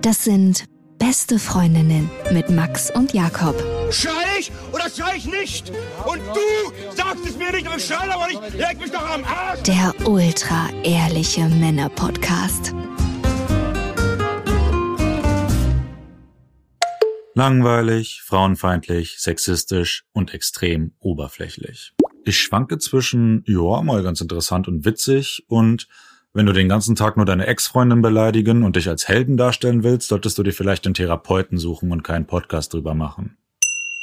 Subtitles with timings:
[0.00, 0.64] Das sind
[0.98, 3.54] beste Freundinnen mit Max und Jakob.
[3.90, 5.70] Schrei ich oder schrei ich nicht?
[6.06, 8.54] Und du sagst es mir nicht, aber ich schrei aber nicht.
[8.54, 9.62] Leg mich doch am Arsch.
[9.64, 12.72] Der ultra ehrliche Männer-Podcast.
[17.34, 21.92] Langweilig, frauenfeindlich, sexistisch und extrem oberflächlich.
[22.24, 25.88] Ich schwanke zwischen, ja, mal ganz interessant und witzig und
[26.32, 30.08] wenn du den ganzen Tag nur deine Ex-Freundin beleidigen und dich als Helden darstellen willst,
[30.08, 33.36] solltest du dir vielleicht einen Therapeuten suchen und keinen Podcast drüber machen.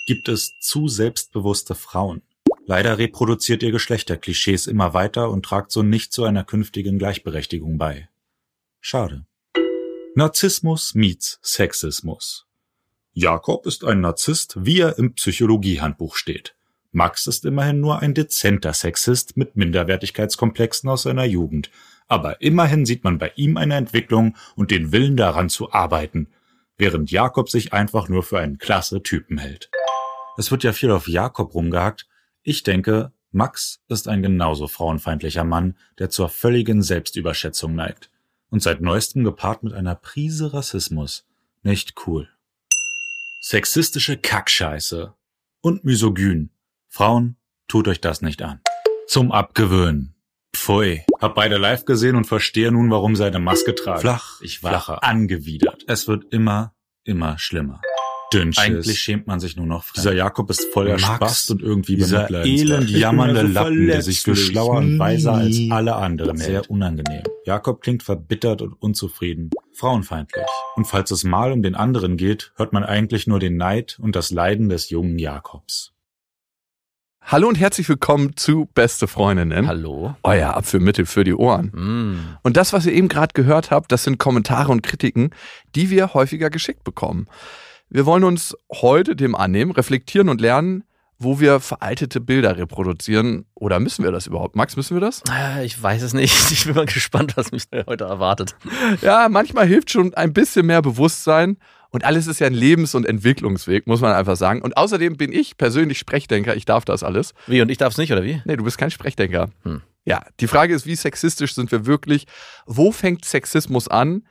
[0.06, 2.22] Gibt es zu selbstbewusste Frauen?
[2.66, 8.10] Leider reproduziert ihr Geschlechterklischees immer weiter und tragt so nicht zu einer künftigen Gleichberechtigung bei.
[8.82, 9.26] Schade.
[10.14, 12.46] Narzissmus meets Sexismus.
[13.14, 16.56] Jakob ist ein Narzisst, wie er im Psychologiehandbuch steht.
[16.92, 21.70] Max ist immerhin nur ein dezenter Sexist mit Minderwertigkeitskomplexen aus seiner Jugend,
[22.08, 26.28] aber immerhin sieht man bei ihm eine Entwicklung und den Willen daran zu arbeiten,
[26.78, 29.70] während Jakob sich einfach nur für einen klasse Typen hält.
[30.38, 32.08] Es wird ja viel auf Jakob rumgehackt.
[32.42, 38.10] Ich denke, Max ist ein genauso frauenfeindlicher Mann, der zur völligen Selbstüberschätzung neigt.
[38.50, 41.28] Und seit neuestem gepaart mit einer Prise Rassismus.
[41.62, 42.30] Nicht cool.
[43.42, 45.14] Sexistische Kackscheiße.
[45.62, 46.50] Und misogyn.
[46.92, 47.38] Frauen,
[47.68, 48.62] tut euch das nicht an.
[49.08, 50.16] Zum Abgewöhnen.
[50.56, 51.04] Pfui.
[51.22, 54.02] Hab beide live gesehen und verstehe nun, warum sie eine Maske tragen.
[54.02, 55.04] Flach, ich war flacher.
[55.04, 55.84] angewidert.
[55.88, 56.74] Es wird immer,
[57.04, 57.80] immer schlimmer.
[58.34, 58.64] Dünnschiss.
[58.64, 59.84] Eigentlich schämt man sich nur noch.
[59.84, 59.98] Fremd.
[59.98, 64.78] Dieser Jakob ist voller Spaß und irgendwie dieser elend jammernde Lappen, der sich für schlauer
[64.78, 66.66] und weiser als alle anderen hält.
[66.66, 67.24] Sehr unangenehm.
[67.46, 70.46] Jakob klingt verbittert und unzufrieden, frauenfeindlich.
[70.76, 74.16] Und falls es mal um den anderen geht, hört man eigentlich nur den Neid und
[74.16, 75.94] das Leiden des jungen Jakobs.
[77.22, 79.68] Hallo und herzlich willkommen zu Beste Freundinnen.
[79.68, 80.16] Hallo.
[80.24, 81.68] Euer Abführmittel für die Ohren.
[81.68, 82.38] Mm.
[82.42, 85.30] Und das, was ihr eben gerade gehört habt, das sind Kommentare und Kritiken,
[85.76, 87.28] die wir häufiger geschickt bekommen.
[87.90, 90.84] Wir wollen uns heute dem annehmen, reflektieren und lernen,
[91.20, 93.46] wo wir veraltete Bilder reproduzieren.
[93.54, 94.56] Oder müssen wir das überhaupt?
[94.56, 95.22] Max, müssen wir das?
[95.32, 96.34] Äh, Ich weiß es nicht.
[96.52, 98.56] Ich bin mal gespannt, was mich heute erwartet.
[99.02, 101.58] Ja, manchmal hilft schon ein bisschen mehr Bewusstsein.
[101.92, 104.62] Und alles ist ja ein Lebens- und Entwicklungsweg, muss man einfach sagen.
[104.62, 106.56] Und außerdem bin ich persönlich Sprechdenker.
[106.56, 107.34] Ich darf das alles.
[107.48, 108.42] Wie, und ich darf es nicht, oder wie?
[108.46, 109.50] Nee, du bist kein Sprechdenker.
[109.64, 109.82] Hm.
[110.06, 112.26] Ja, die Frage ist, wie sexistisch sind wir wirklich?
[112.66, 114.24] Wo fängt Sexismus an?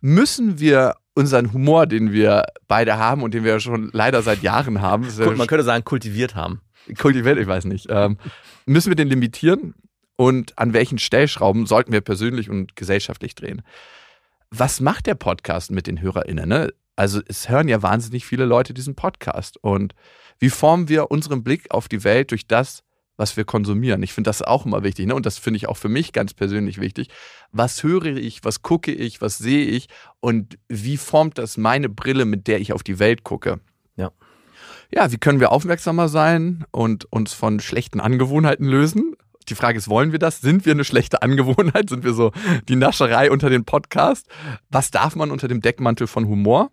[0.00, 4.82] Müssen wir unseren Humor, den wir beide haben und den wir schon leider seit Jahren
[4.82, 6.60] haben, ja Gut, man könnte sagen, kultiviert haben.
[6.98, 8.18] kultiviert, ich weiß nicht, ähm,
[8.66, 9.74] müssen wir den limitieren?
[10.16, 13.62] Und an welchen Stellschrauben sollten wir persönlich und gesellschaftlich drehen?
[14.50, 16.48] Was macht der Podcast mit den HörerInnen?
[16.48, 16.72] Ne?
[16.96, 19.58] Also es hören ja wahnsinnig viele Leute diesen Podcast.
[19.62, 19.94] Und
[20.38, 22.82] wie formen wir unseren Blick auf die Welt durch das,
[23.18, 24.02] was wir konsumieren?
[24.02, 25.06] Ich finde das auch immer wichtig.
[25.06, 25.14] Ne?
[25.14, 27.08] Und das finde ich auch für mich ganz persönlich wichtig.
[27.52, 29.88] Was höre ich, was gucke ich, was sehe ich
[30.20, 33.60] und wie formt das meine Brille, mit der ich auf die Welt gucke?
[33.96, 34.10] Ja.
[34.92, 39.16] Ja, wie können wir aufmerksamer sein und uns von schlechten Angewohnheiten lösen?
[39.48, 40.40] Die Frage ist, wollen wir das?
[40.40, 41.88] Sind wir eine schlechte Angewohnheit?
[41.88, 42.32] Sind wir so
[42.68, 44.26] die Nascherei unter den Podcast?
[44.70, 46.70] Was darf man unter dem Deckmantel von Humor?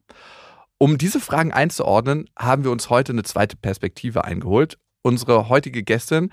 [0.78, 4.78] Um diese Fragen einzuordnen, haben wir uns heute eine zweite Perspektive eingeholt.
[5.02, 6.32] Unsere heutige Gästin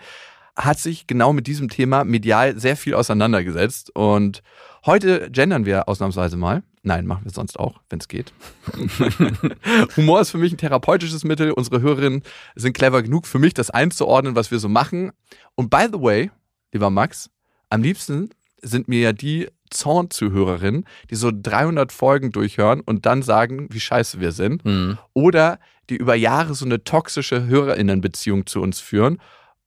[0.57, 3.95] hat sich genau mit diesem Thema medial sehr viel auseinandergesetzt.
[3.95, 4.43] Und
[4.87, 6.63] heute gendern wir ausnahmsweise mal.
[6.83, 8.33] Nein, machen wir sonst auch, wenn es geht.
[9.97, 11.53] Humor ist für mich ein therapeutisches Mittel.
[11.53, 12.23] Unsere Hörerinnen
[12.55, 15.13] sind clever genug für mich, das einzuordnen, was wir so machen.
[15.57, 16.31] Und by the way,
[16.73, 17.29] lieber Max,
[17.69, 18.31] am liebsten
[18.63, 24.21] sind mir ja die Zorn-Zuhörerinnen, die so 300 Folgen durchhören und dann sagen, wie scheiße
[24.21, 24.65] wir sind.
[24.65, 24.99] Mhm.
[25.13, 25.59] Oder
[25.89, 29.21] die über Jahre so eine toxische Hörerinnenbeziehung zu uns führen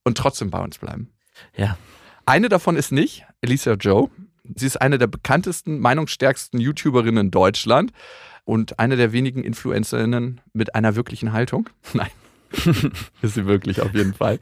[0.03, 1.09] und trotzdem bei uns bleiben.
[1.55, 1.77] Ja.
[2.25, 4.09] Eine davon ist nicht Elisa Joe.
[4.55, 7.91] Sie ist eine der bekanntesten, meinungsstärksten YouTuberinnen in Deutschland
[8.45, 11.69] und eine der wenigen Influencerinnen mit einer wirklichen Haltung.
[11.93, 12.09] Nein.
[13.23, 14.39] ist sie wirklich auf jeden Fall.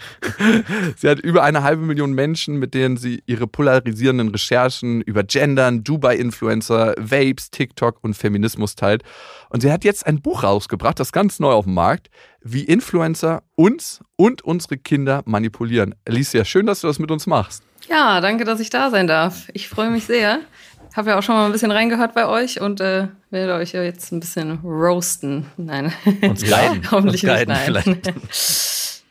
[0.98, 5.84] Sie hat über eine halbe Million Menschen, mit denen sie ihre polarisierenden Recherchen über Gendern,
[5.84, 9.04] Dubai-Influencer, Vapes, TikTok und Feminismus teilt.
[9.50, 12.10] Und sie hat jetzt ein Buch rausgebracht, das ganz neu auf dem Markt,
[12.42, 15.96] wie Influencer uns und unsere Kinder manipulieren.
[16.06, 17.64] Alicia, schön, dass du das mit uns machst.
[17.90, 19.48] Ja, danke, dass ich da sein darf.
[19.54, 20.40] Ich freue mich sehr.
[20.96, 23.82] Habe ja auch schon mal ein bisschen reingehört bei euch und äh, werde euch ja
[23.82, 25.46] jetzt ein bisschen roasten.
[25.58, 25.94] Nein.
[26.22, 26.84] Uns guiden.
[26.92, 27.74] Hoffentlich Uns nicht.
[27.74, 28.20] guiden Nein.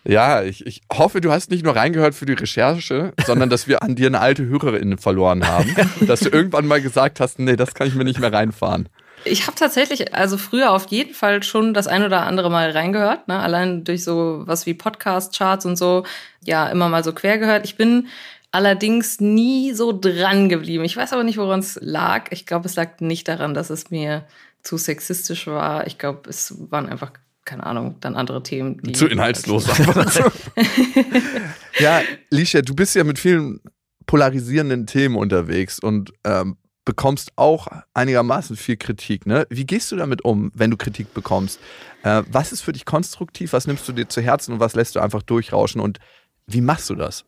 [0.05, 3.83] Ja, ich, ich hoffe, du hast nicht nur reingehört für die Recherche, sondern dass wir
[3.83, 5.75] an dir eine alte Hörerin verloren haben.
[6.07, 8.89] dass du irgendwann mal gesagt hast, nee, das kann ich mir nicht mehr reinfahren.
[9.25, 13.29] Ich habe tatsächlich, also früher auf jeden Fall schon das ein oder andere Mal reingehört,
[13.29, 13.39] ne?
[13.39, 16.05] allein durch so was wie Podcast-Charts und so,
[16.43, 17.67] ja, immer mal so quer gehört.
[17.67, 18.09] Ich bin
[18.52, 20.85] allerdings nie so dran geblieben.
[20.85, 22.26] Ich weiß aber nicht, woran es lag.
[22.31, 24.26] Ich glaube, es lag nicht daran, dass es mir
[24.62, 25.87] zu sexistisch war.
[25.87, 27.12] Ich glaube, es waren einfach
[27.44, 28.81] keine Ahnung, dann andere Themen.
[28.82, 29.69] Die Zu inhaltslos.
[29.69, 30.14] einfach.
[31.79, 33.61] ja, Licia, du bist ja mit vielen
[34.06, 39.26] polarisierenden Themen unterwegs und ähm, bekommst auch einigermaßen viel Kritik.
[39.26, 39.47] Ne?
[39.50, 41.61] Wie gehst du damit um, wenn du Kritik bekommst?
[42.02, 43.52] Äh, was ist für dich konstruktiv?
[43.52, 45.81] Was nimmst du dir zu Herzen und was lässt du einfach durchrauschen?
[45.81, 45.99] Und
[46.47, 47.25] wie machst du das?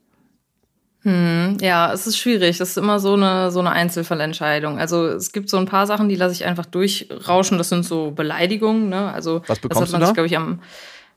[1.02, 2.58] Hm, ja, es ist schwierig.
[2.58, 4.78] Das ist immer so eine, so eine Einzelfallentscheidung.
[4.78, 7.58] Also es gibt so ein paar Sachen, die lasse ich einfach durchrauschen.
[7.58, 8.88] Das sind so Beleidigungen.
[8.88, 9.12] Ne?
[9.12, 10.06] Also Was bekommst das hat man du da?
[10.06, 10.60] sich, glaube ich, am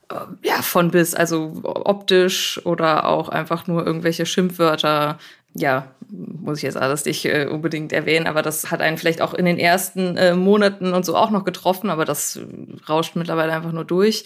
[0.10, 5.18] äh, ja, von bis, also optisch oder auch einfach nur irgendwelche Schimpfwörter.
[5.58, 9.34] Ja, muss ich jetzt alles nicht äh, unbedingt erwähnen, aber das hat einen vielleicht auch
[9.34, 12.40] in den ersten äh, Monaten und so auch noch getroffen, aber das
[12.88, 14.26] rauscht mittlerweile einfach nur durch.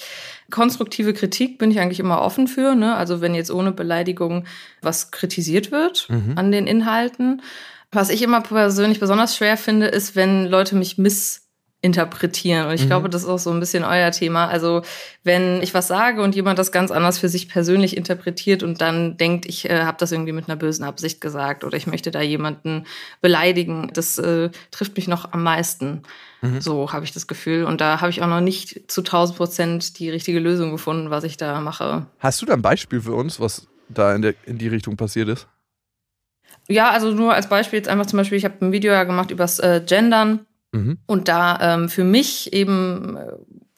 [0.51, 2.95] Konstruktive Kritik bin ich eigentlich immer offen für, ne?
[2.95, 4.45] Also wenn jetzt ohne Beleidigung
[4.81, 6.33] was kritisiert wird Mhm.
[6.35, 7.41] an den Inhalten.
[7.91, 10.97] Was ich immer persönlich besonders schwer finde, ist, wenn Leute mich
[11.81, 12.67] missinterpretieren.
[12.67, 12.87] Und ich Mhm.
[12.87, 14.47] glaube, das ist auch so ein bisschen euer Thema.
[14.47, 14.81] Also
[15.23, 19.17] wenn ich was sage und jemand das ganz anders für sich persönlich interpretiert und dann
[19.17, 22.21] denkt, ich äh, habe das irgendwie mit einer bösen Absicht gesagt oder ich möchte da
[22.21, 22.85] jemanden
[23.21, 26.03] beleidigen, das äh, trifft mich noch am meisten.
[26.41, 26.61] Mhm.
[26.61, 27.63] So habe ich das Gefühl.
[27.65, 31.23] Und da habe ich auch noch nicht zu 1000 Prozent die richtige Lösung gefunden, was
[31.23, 32.07] ich da mache.
[32.19, 35.29] Hast du da ein Beispiel für uns, was da in, der, in die Richtung passiert
[35.29, 35.47] ist?
[36.67, 39.31] Ja, also nur als Beispiel jetzt einfach zum Beispiel, ich habe ein Video ja gemacht
[39.31, 41.00] übers äh, Gendern Mhm.
[41.06, 43.31] und da ähm, für mich eben äh,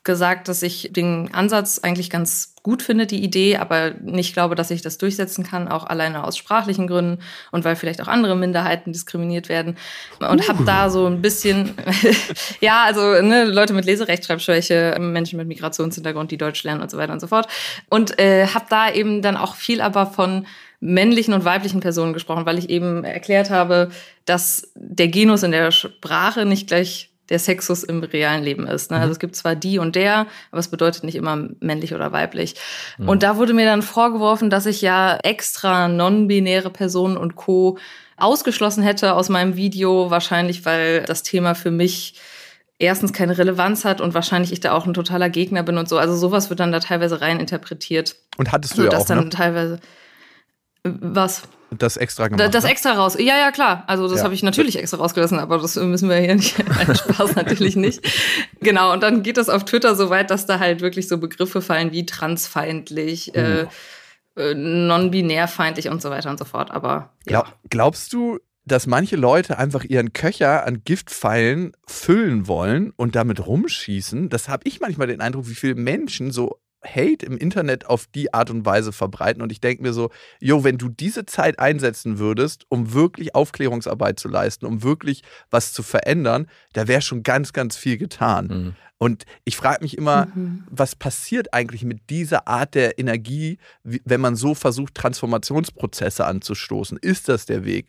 [0.03, 4.71] gesagt, dass ich den Ansatz eigentlich ganz gut finde, die Idee, aber nicht glaube, dass
[4.71, 7.21] ich das durchsetzen kann, auch alleine aus sprachlichen Gründen
[7.51, 9.77] und weil vielleicht auch andere Minderheiten diskriminiert werden.
[10.19, 11.75] Und habe da so ein bisschen,
[12.61, 17.13] ja, also ne, Leute mit Leserechtschreibschwäche, Menschen mit Migrationshintergrund, die Deutsch lernen und so weiter
[17.13, 17.47] und so fort.
[17.89, 20.47] Und äh, habe da eben dann auch viel aber von
[20.81, 23.89] männlichen und weiblichen Personen gesprochen, weil ich eben erklärt habe,
[24.25, 28.91] dass der Genus in der Sprache nicht gleich der Sexus im realen Leben ist.
[28.91, 28.97] Ne?
[28.97, 32.55] Also es gibt zwar die und der, aber es bedeutet nicht immer männlich oder weiblich.
[32.97, 37.77] Und da wurde mir dann vorgeworfen, dass ich ja extra non-binäre Personen und Co.
[38.17, 42.15] ausgeschlossen hätte aus meinem Video, wahrscheinlich weil das Thema für mich
[42.79, 45.97] erstens keine Relevanz hat und wahrscheinlich ich da auch ein totaler Gegner bin und so.
[45.97, 48.15] Also sowas wird dann da teilweise rein interpretiert.
[48.37, 49.29] Und hattest du So ja dass auch, dann ne?
[49.29, 49.79] teilweise
[50.83, 51.43] was?
[51.77, 52.53] Das extra gemacht.
[52.53, 52.71] Das ne?
[52.71, 53.15] extra raus.
[53.17, 53.83] Ja, ja, klar.
[53.87, 54.23] Also das Ja.
[54.25, 56.57] habe ich natürlich extra rausgelassen, aber das müssen wir hier nicht.
[56.67, 58.01] Nein, Spaß natürlich nicht.
[58.59, 61.61] Genau, und dann geht das auf Twitter so weit, dass da halt wirklich so Begriffe
[61.61, 63.67] fallen wie transfeindlich, äh,
[64.35, 66.71] äh, non-binärfeindlich und so weiter und so fort.
[66.71, 67.41] Aber ja.
[67.41, 73.45] Glaub, glaubst du, dass manche Leute einfach ihren Köcher an Giftpfeilen füllen wollen und damit
[73.45, 74.29] rumschießen?
[74.29, 78.33] Das habe ich manchmal den Eindruck, wie viele Menschen so Hate im Internet auf die
[78.33, 79.41] Art und Weise verbreiten.
[79.41, 84.19] Und ich denke mir so, jo, wenn du diese Zeit einsetzen würdest, um wirklich Aufklärungsarbeit
[84.19, 88.47] zu leisten, um wirklich was zu verändern, da wäre schon ganz, ganz viel getan.
[88.47, 88.75] Mhm.
[88.97, 90.63] Und ich frage mich immer, Mhm.
[90.69, 96.97] was passiert eigentlich mit dieser Art der Energie, wenn man so versucht, Transformationsprozesse anzustoßen?
[97.01, 97.87] Ist das der Weg?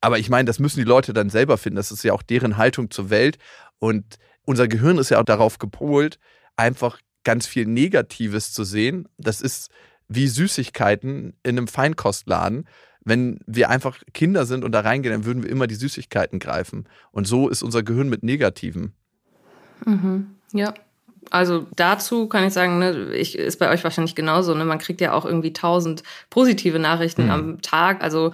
[0.00, 1.76] Aber ich meine, das müssen die Leute dann selber finden.
[1.76, 3.38] Das ist ja auch deren Haltung zur Welt.
[3.78, 6.18] Und unser Gehirn ist ja auch darauf gepolt,
[6.56, 9.08] einfach ganz viel Negatives zu sehen.
[9.18, 9.68] Das ist
[10.08, 12.68] wie Süßigkeiten in einem Feinkostladen.
[13.04, 16.88] Wenn wir einfach Kinder sind und da reingehen, dann würden wir immer die Süßigkeiten greifen.
[17.10, 18.94] Und so ist unser Gehirn mit Negativen.
[19.84, 20.36] Mhm.
[20.52, 20.72] Ja.
[21.30, 24.54] Also dazu kann ich sagen, ne, ich, ist bei euch wahrscheinlich genauso.
[24.54, 24.64] Ne?
[24.64, 27.30] Man kriegt ja auch irgendwie tausend positive Nachrichten Mhm.
[27.30, 28.02] am Tag.
[28.02, 28.32] Also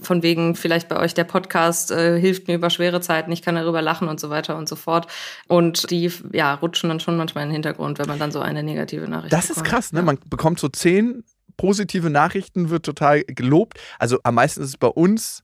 [0.00, 3.54] von wegen vielleicht bei euch der Podcast äh, hilft mir über schwere Zeiten, ich kann
[3.54, 5.06] darüber lachen und so weiter und so fort.
[5.46, 8.62] Und die ja, rutschen dann schon manchmal in den Hintergrund, wenn man dann so eine
[8.62, 9.68] negative Nachricht Das ist bekommt.
[9.68, 10.00] krass, ne?
[10.00, 10.04] Ja.
[10.04, 11.24] Man bekommt so zehn
[11.56, 13.78] positive Nachrichten, wird total gelobt.
[13.98, 15.42] Also am meisten ist es bei uns,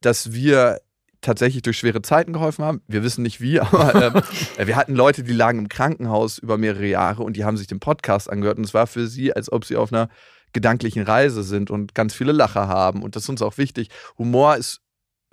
[0.00, 0.78] dass wir
[1.20, 2.82] tatsächlich durch schwere Zeiten geholfen haben.
[2.86, 4.16] Wir wissen nicht wie, aber
[4.58, 7.66] ähm, wir hatten Leute, die lagen im Krankenhaus über mehrere Jahre und die haben sich
[7.66, 10.08] den Podcast angehört und es war für sie, als ob sie auf einer
[10.52, 13.90] gedanklichen Reise sind und ganz viele Lacher haben und das ist uns auch wichtig.
[14.18, 14.80] Humor ist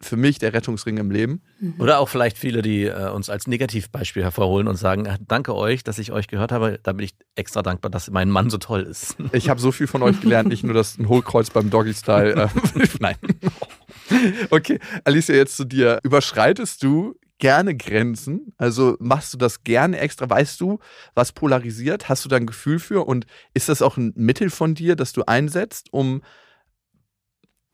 [0.03, 1.41] für mich der Rettungsring im Leben.
[1.79, 5.83] Oder auch vielleicht viele, die äh, uns als Negativbeispiel hervorholen und sagen, äh, danke euch,
[5.83, 6.79] dass ich euch gehört habe.
[6.83, 9.15] Da bin ich extra dankbar, dass mein Mann so toll ist.
[9.31, 12.33] Ich habe so viel von euch gelernt, nicht nur das ein Hohlkreuz beim Doggy-Style.
[12.33, 12.49] Äh,
[12.99, 13.15] nein.
[14.49, 15.99] Okay, Alicia, jetzt zu dir.
[16.03, 18.53] Überschreitest du gerne Grenzen?
[18.57, 20.29] Also machst du das gerne extra?
[20.29, 20.79] Weißt du,
[21.13, 22.09] was polarisiert?
[22.09, 23.05] Hast du da ein Gefühl für?
[23.05, 26.21] Und ist das auch ein Mittel von dir, das du einsetzt, um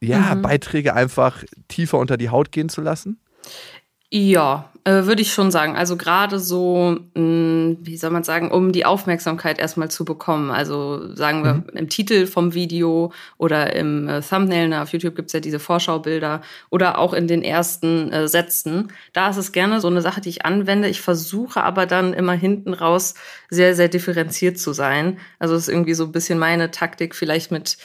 [0.01, 0.41] ja, Mhm.
[0.41, 3.21] Beiträge einfach tiefer unter die Haut gehen zu lassen?
[4.11, 5.75] Ja, äh, würde ich schon sagen.
[5.75, 10.49] Also gerade so, mh, wie soll man sagen, um die Aufmerksamkeit erstmal zu bekommen.
[10.49, 11.65] Also sagen wir mhm.
[11.73, 16.41] im Titel vom Video oder im äh, Thumbnail, na, auf YouTube gibt's ja diese Vorschaubilder
[16.71, 18.91] oder auch in den ersten äh, Sätzen.
[19.13, 20.87] Da ist es gerne so eine Sache, die ich anwende.
[20.87, 23.13] Ich versuche aber dann immer hinten raus
[23.49, 25.19] sehr, sehr differenziert zu sein.
[25.37, 27.77] Also es ist irgendwie so ein bisschen meine Taktik, vielleicht mit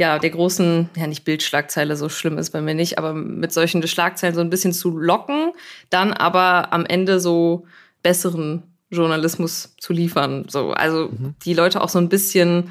[0.00, 3.86] ja, der großen, ja nicht Bildschlagzeile, so schlimm ist bei mir nicht, aber mit solchen
[3.86, 5.52] Schlagzeilen so ein bisschen zu locken,
[5.90, 7.66] dann aber am Ende so
[8.02, 10.46] besseren Journalismus zu liefern.
[10.48, 11.34] So, also mhm.
[11.44, 12.70] die Leute auch so ein bisschen,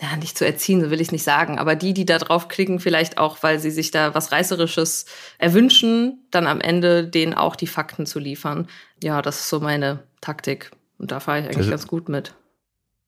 [0.00, 2.80] ja, nicht zu erziehen, so will ich nicht sagen, aber die, die da drauf klicken,
[2.80, 5.04] vielleicht auch, weil sie sich da was Reißerisches
[5.36, 8.66] erwünschen, dann am Ende denen auch die Fakten zu liefern.
[9.04, 10.70] Ja, das ist so meine Taktik.
[10.96, 12.32] Und da fahre ich eigentlich also, ganz gut mit.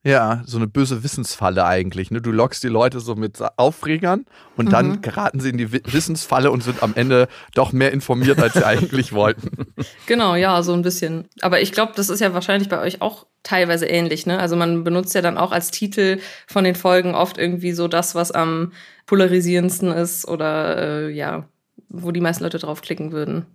[0.04, 2.10] Ja, so eine böse Wissensfalle eigentlich.
[2.10, 2.20] Ne?
[2.20, 4.70] Du lockst die Leute so mit Aufregern und mhm.
[4.70, 8.66] dann geraten sie in die Wissensfalle und sind am Ende doch mehr informiert, als sie
[8.66, 9.72] eigentlich wollten.
[10.06, 11.28] Genau, ja, so ein bisschen.
[11.40, 14.26] Aber ich glaube, das ist ja wahrscheinlich bei euch auch teilweise ähnlich.
[14.26, 14.40] Ne?
[14.40, 16.18] Also man benutzt ja dann auch als Titel
[16.48, 18.72] von den Folgen oft irgendwie so das, was am
[19.06, 21.48] polarisierendsten ist oder äh, ja,
[21.88, 23.46] wo die meisten Leute draufklicken würden.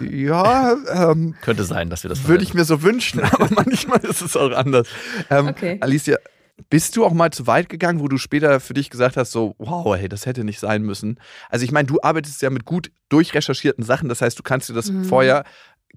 [0.00, 4.22] Ja, ähm, könnte sein, dass wir das würde ich mir so wünschen, aber manchmal ist
[4.22, 4.88] es auch anders.
[5.30, 5.78] Ähm, okay.
[5.80, 6.18] Alicia,
[6.70, 9.54] bist du auch mal zu weit gegangen, wo du später für dich gesagt hast, so,
[9.58, 11.18] wow, hey, das hätte nicht sein müssen?
[11.50, 14.74] Also ich meine, du arbeitest ja mit gut durchrecherchierten Sachen, das heißt, du kannst dir
[14.74, 15.04] das mhm.
[15.04, 15.44] vorher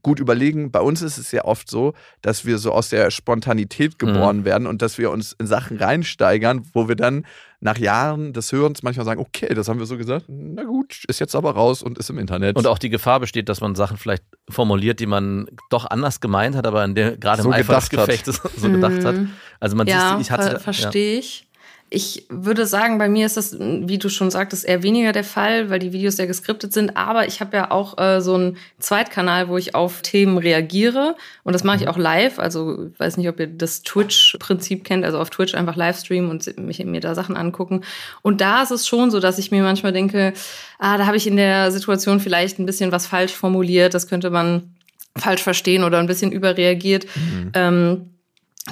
[0.01, 0.71] gut überlegen.
[0.71, 4.45] Bei uns ist es ja oft so, dass wir so aus der Spontanität geboren mhm.
[4.45, 7.25] werden und dass wir uns in Sachen reinsteigern, wo wir dann
[7.59, 11.19] nach Jahren des Hörens manchmal sagen, okay, das haben wir so gesagt, na gut, ist
[11.19, 12.55] jetzt aber raus und ist im Internet.
[12.57, 16.55] Und auch die Gefahr besteht, dass man Sachen vielleicht formuliert, die man doch anders gemeint
[16.55, 19.15] hat, aber in der, gerade so im Eifer des Gefechtes so gedacht hat.
[19.15, 19.31] Mhm.
[19.59, 21.47] Also man ja, sieht, ich hatte, ver verstehe ich.
[21.89, 25.69] Ich würde sagen, bei mir ist das, wie du schon sagtest, eher weniger der Fall,
[25.69, 26.97] weil die Videos ja geskriptet sind.
[26.97, 31.15] Aber ich habe ja auch äh, so einen Zweitkanal, wo ich auf Themen reagiere.
[31.43, 31.89] Und das mache ich mhm.
[31.89, 32.39] auch live.
[32.39, 35.05] Also ich weiß nicht, ob ihr das Twitch-Prinzip kennt.
[35.05, 37.81] Also auf Twitch einfach Livestreamen und mich, mir da Sachen angucken.
[38.23, 40.33] Und da ist es schon so, dass ich mir manchmal denke,
[40.79, 43.93] ah, da habe ich in der Situation vielleicht ein bisschen was falsch formuliert.
[43.93, 44.75] Das könnte man
[45.15, 47.05] falsch verstehen oder ein bisschen überreagiert.
[47.15, 47.51] Mhm.
[47.53, 48.14] Ähm,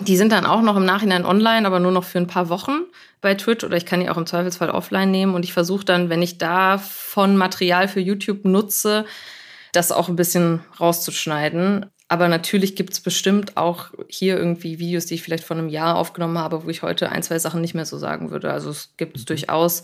[0.01, 2.81] die sind dann auch noch im Nachhinein online, aber nur noch für ein paar Wochen
[3.21, 6.09] bei Twitch oder ich kann die auch im Zweifelsfall offline nehmen und ich versuche dann,
[6.09, 9.05] wenn ich davon Material für YouTube nutze,
[9.71, 11.85] das auch ein bisschen rauszuschneiden.
[12.07, 15.95] Aber natürlich gibt es bestimmt auch hier irgendwie Videos, die ich vielleicht vor einem Jahr
[15.95, 18.51] aufgenommen habe, wo ich heute ein, zwei Sachen nicht mehr so sagen würde.
[18.51, 19.27] Also es gibt es mhm.
[19.27, 19.83] durchaus.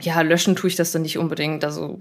[0.00, 1.64] Ja, löschen tue ich das dann nicht unbedingt.
[1.64, 2.00] Also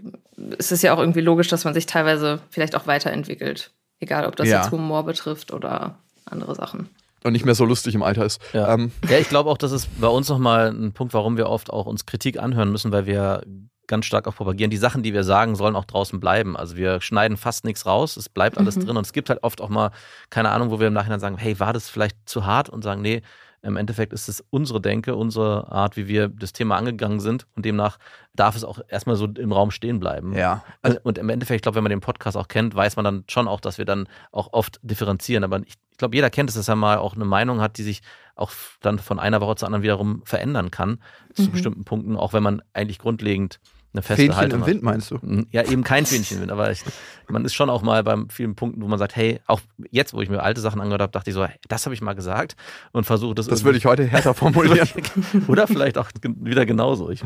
[0.58, 3.72] es ist ja auch irgendwie logisch, dass man sich teilweise vielleicht auch weiterentwickelt.
[4.00, 4.62] Egal, ob das ja.
[4.62, 6.90] jetzt Humor betrifft oder andere Sachen
[7.26, 8.42] und nicht mehr so lustig im Alter ist.
[8.54, 8.92] Ja, ähm.
[9.10, 11.88] ja ich glaube auch, das ist bei uns nochmal ein Punkt, warum wir oft auch
[11.88, 13.42] uns Kritik anhören müssen, weil wir
[13.88, 14.72] ganz stark auch propagieren.
[14.72, 16.58] Die Sachen, die wir sagen, sollen auch draußen bleiben.
[16.58, 18.86] Also wir schneiden fast nichts raus, es bleibt alles mhm.
[18.86, 19.92] drin und es gibt halt oft auch mal,
[20.30, 23.02] keine Ahnung, wo wir im Nachhinein sagen, hey, war das vielleicht zu hart und sagen,
[23.02, 23.22] nee,
[23.66, 27.66] im Endeffekt ist es unsere Denke, unsere Art, wie wir das Thema angegangen sind und
[27.66, 27.98] demnach
[28.34, 30.34] darf es auch erstmal so im Raum stehen bleiben.
[30.34, 30.64] Ja.
[30.82, 33.24] Also, und im Endeffekt, ich glaube, wenn man den Podcast auch kennt, weiß man dann
[33.28, 35.44] schon auch, dass wir dann auch oft differenzieren.
[35.44, 37.84] Aber ich, ich glaube, jeder kennt es, dass er mal auch eine Meinung hat, die
[37.84, 38.02] sich
[38.36, 41.00] auch dann von einer Woche zur anderen wiederum verändern kann,
[41.38, 41.44] mhm.
[41.44, 43.60] zu bestimmten Punkten, auch wenn man eigentlich grundlegend
[43.96, 45.22] eine feste Fähnchen Haltung im Wind meinst du?
[45.22, 46.84] Hm, ja, eben kein Fähnchen im Wind, aber ich,
[47.28, 50.22] man ist schon auch mal bei vielen Punkten, wo man sagt, hey, auch jetzt, wo
[50.22, 52.56] ich mir alte Sachen angehört habe, dachte ich so, hey, das habe ich mal gesagt
[52.92, 53.48] und versuche das.
[53.48, 54.88] Das würde ich heute härter formulieren.
[55.48, 57.10] Oder vielleicht auch wieder genauso.
[57.10, 57.22] Ich,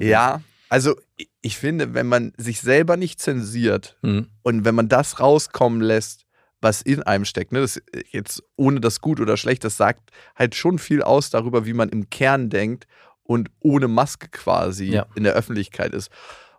[0.00, 0.96] ja, also
[1.40, 4.28] ich finde, wenn man sich selber nicht zensiert mhm.
[4.42, 6.24] und wenn man das rauskommen lässt,
[6.60, 10.54] was in einem steckt, ne, das jetzt ohne das gut oder schlecht, das sagt halt
[10.54, 12.86] schon viel aus darüber, wie man im Kern denkt
[13.28, 15.06] und ohne Maske quasi ja.
[15.14, 16.10] in der Öffentlichkeit ist.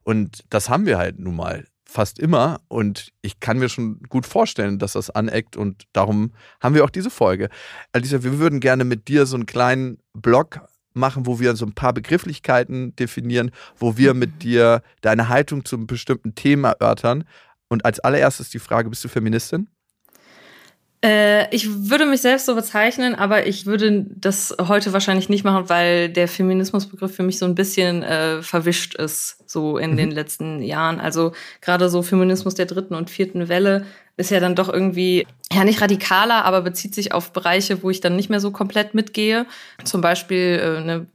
[0.03, 2.61] Und das haben wir halt nun mal fast immer.
[2.67, 5.57] Und ich kann mir schon gut vorstellen, dass das aneckt.
[5.57, 7.49] Und darum haben wir auch diese Folge.
[7.91, 10.61] Alicia, wir würden gerne mit dir so einen kleinen Blog
[10.93, 15.75] machen, wo wir so ein paar Begrifflichkeiten definieren, wo wir mit dir deine Haltung zu
[15.75, 17.23] einem bestimmten Thema erörtern.
[17.67, 19.69] Und als allererstes die Frage, bist du Feministin?
[21.01, 25.69] Äh, ich würde mich selbst so bezeichnen, aber ich würde das heute wahrscheinlich nicht machen,
[25.69, 29.97] weil der Feminismusbegriff für mich so ein bisschen äh, verwischt ist, so in mhm.
[29.97, 30.99] den letzten Jahren.
[30.99, 33.85] Also gerade so Feminismus der dritten und vierten Welle
[34.17, 38.01] ist ja dann doch irgendwie, ja nicht radikaler, aber bezieht sich auf Bereiche, wo ich
[38.01, 39.45] dann nicht mehr so komplett mitgehe.
[39.85, 41.07] Zum Beispiel äh, ne,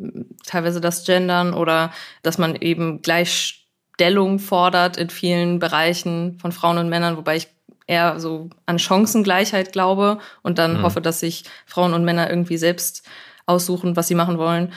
[0.46, 6.88] teilweise das Gendern oder dass man eben Gleichstellung fordert in vielen Bereichen von Frauen und
[6.88, 7.48] Männern, wobei ich
[7.86, 10.82] eher so an Chancengleichheit glaube und dann mhm.
[10.82, 13.06] hoffe, dass sich Frauen und Männer irgendwie selbst
[13.46, 14.72] aussuchen, was sie machen wollen.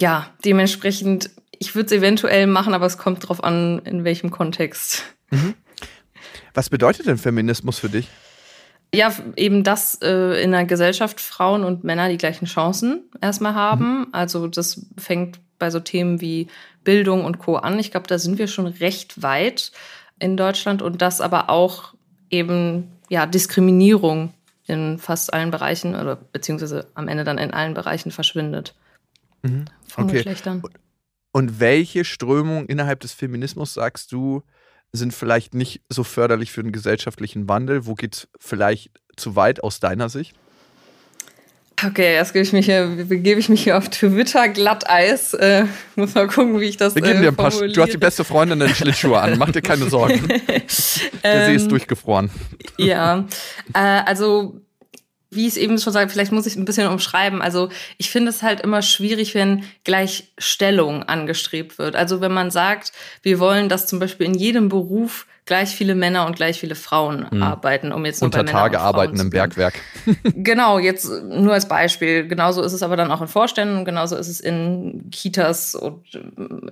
[0.00, 5.04] Ja, dementsprechend, ich würde es eventuell machen, aber es kommt drauf an, in welchem Kontext.
[5.30, 5.54] Mhm.
[6.54, 8.08] Was bedeutet denn Feminismus für dich?
[8.92, 14.00] Ja, eben, dass äh, in einer Gesellschaft Frauen und Männer die gleichen Chancen erstmal haben.
[14.00, 14.06] Mhm.
[14.12, 16.48] Also das fängt bei so Themen wie
[16.82, 17.56] Bildung und Co.
[17.56, 17.78] an.
[17.78, 19.70] Ich glaube, da sind wir schon recht weit
[20.18, 21.94] in Deutschland und das aber auch
[22.30, 24.32] eben ja Diskriminierung
[24.66, 28.74] in fast allen Bereichen oder beziehungsweise am Ende dann in allen Bereichen verschwindet.
[29.42, 29.64] Mhm.
[29.88, 30.18] Von okay.
[30.18, 30.62] Geschlechtern.
[31.32, 34.42] Und welche Strömungen innerhalb des Feminismus sagst du,
[34.92, 37.86] sind vielleicht nicht so förderlich für den gesellschaftlichen Wandel?
[37.86, 40.34] Wo geht es vielleicht zu weit aus deiner Sicht?
[41.86, 45.34] Okay, jetzt gebe ich mich hier, begebe ich mich hier auf Twitter Glatteis.
[45.34, 45.64] Äh,
[45.96, 46.94] muss mal gucken, wie ich das.
[46.94, 49.38] Wir geben äh, dir ein paar, du hast die beste Freundin in Schlittschuhe an.
[49.38, 50.28] Mach dir keine Sorgen.
[51.22, 52.30] Der See ist ähm, durchgefroren.
[52.76, 53.26] Ja,
[53.74, 54.60] äh, also
[55.30, 57.40] wie ich es eben schon sage, vielleicht muss ich ein bisschen umschreiben.
[57.40, 57.68] Also
[57.98, 61.94] ich finde es halt immer schwierig, wenn Gleichstellung angestrebt wird.
[61.94, 66.26] Also wenn man sagt, wir wollen, dass zum Beispiel in jedem Beruf gleich viele Männer
[66.26, 67.42] und gleich viele Frauen hm.
[67.42, 69.74] arbeiten, um jetzt nur Unter bei Tage arbeiten im Bergwerk.
[70.24, 72.26] genau, jetzt nur als Beispiel.
[72.26, 76.04] Genauso ist es aber dann auch in Vorständen und genauso ist es in Kitas und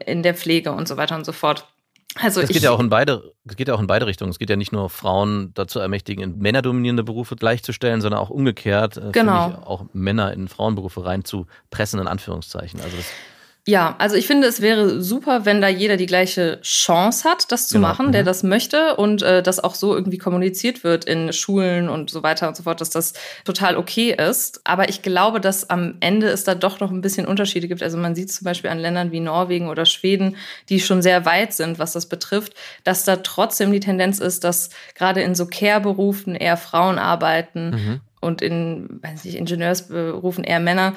[0.05, 1.67] in der Pflege und so weiter und so fort.
[2.15, 4.31] Also es geht ja auch in beide, es geht ja auch in beide Richtungen.
[4.31, 8.97] Es geht ja nicht nur Frauen dazu ermächtigen, in männerdominierende Berufe gleichzustellen, sondern auch umgekehrt,
[8.97, 9.63] äh, genau.
[9.65, 12.81] auch Männer in Frauenberufe reinzupressen, in Anführungszeichen.
[12.81, 13.07] Also das
[13.69, 17.69] ja, also ich finde, es wäre super, wenn da jeder die gleiche Chance hat, das
[17.69, 17.89] zu genau.
[17.89, 18.27] machen, der mhm.
[18.27, 22.49] das möchte und äh, das auch so irgendwie kommuniziert wird in Schulen und so weiter
[22.49, 23.13] und so fort, dass das
[23.45, 24.63] total okay ist.
[24.65, 27.83] Aber ich glaube, dass am Ende es da doch noch ein bisschen Unterschiede gibt.
[27.83, 30.37] Also man sieht zum Beispiel an Ländern wie Norwegen oder Schweden,
[30.71, 34.71] die schon sehr weit sind, was das betrifft, dass da trotzdem die Tendenz ist, dass
[34.95, 40.95] gerade in so Care-Berufen eher Frauen arbeiten mhm und in weiß nicht, Ingenieursberufen eher Männer.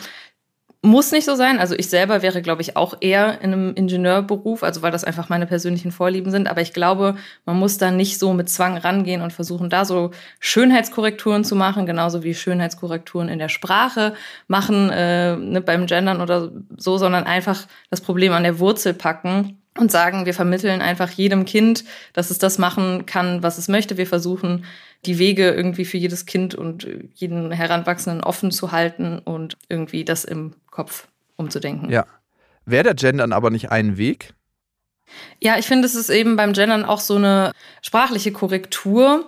[0.84, 1.60] Muss nicht so sein.
[1.60, 5.30] Also ich selber wäre, glaube ich, auch eher in einem Ingenieurberuf, also weil das einfach
[5.30, 6.48] meine persönlichen Vorlieben sind.
[6.48, 10.10] Aber ich glaube, man muss da nicht so mit Zwang rangehen und versuchen, da so
[10.40, 14.16] Schönheitskorrekturen zu machen, genauso wie Schönheitskorrekturen in der Sprache
[14.48, 19.62] machen, äh, ne, beim Gendern oder so, sondern einfach das Problem an der Wurzel packen
[19.78, 21.84] und sagen, wir vermitteln einfach jedem Kind,
[22.14, 23.98] dass es das machen kann, was es möchte.
[23.98, 24.66] Wir versuchen,
[25.06, 30.26] die Wege irgendwie für jedes Kind und jeden Heranwachsenden offen zu halten und irgendwie das
[30.26, 31.90] im Kopf umzudenken.
[31.92, 32.06] Ja.
[32.66, 34.34] Wäre der Gendern aber nicht ein Weg?
[35.40, 39.28] Ja, ich finde, es ist eben beim Gendern auch so eine sprachliche Korrektur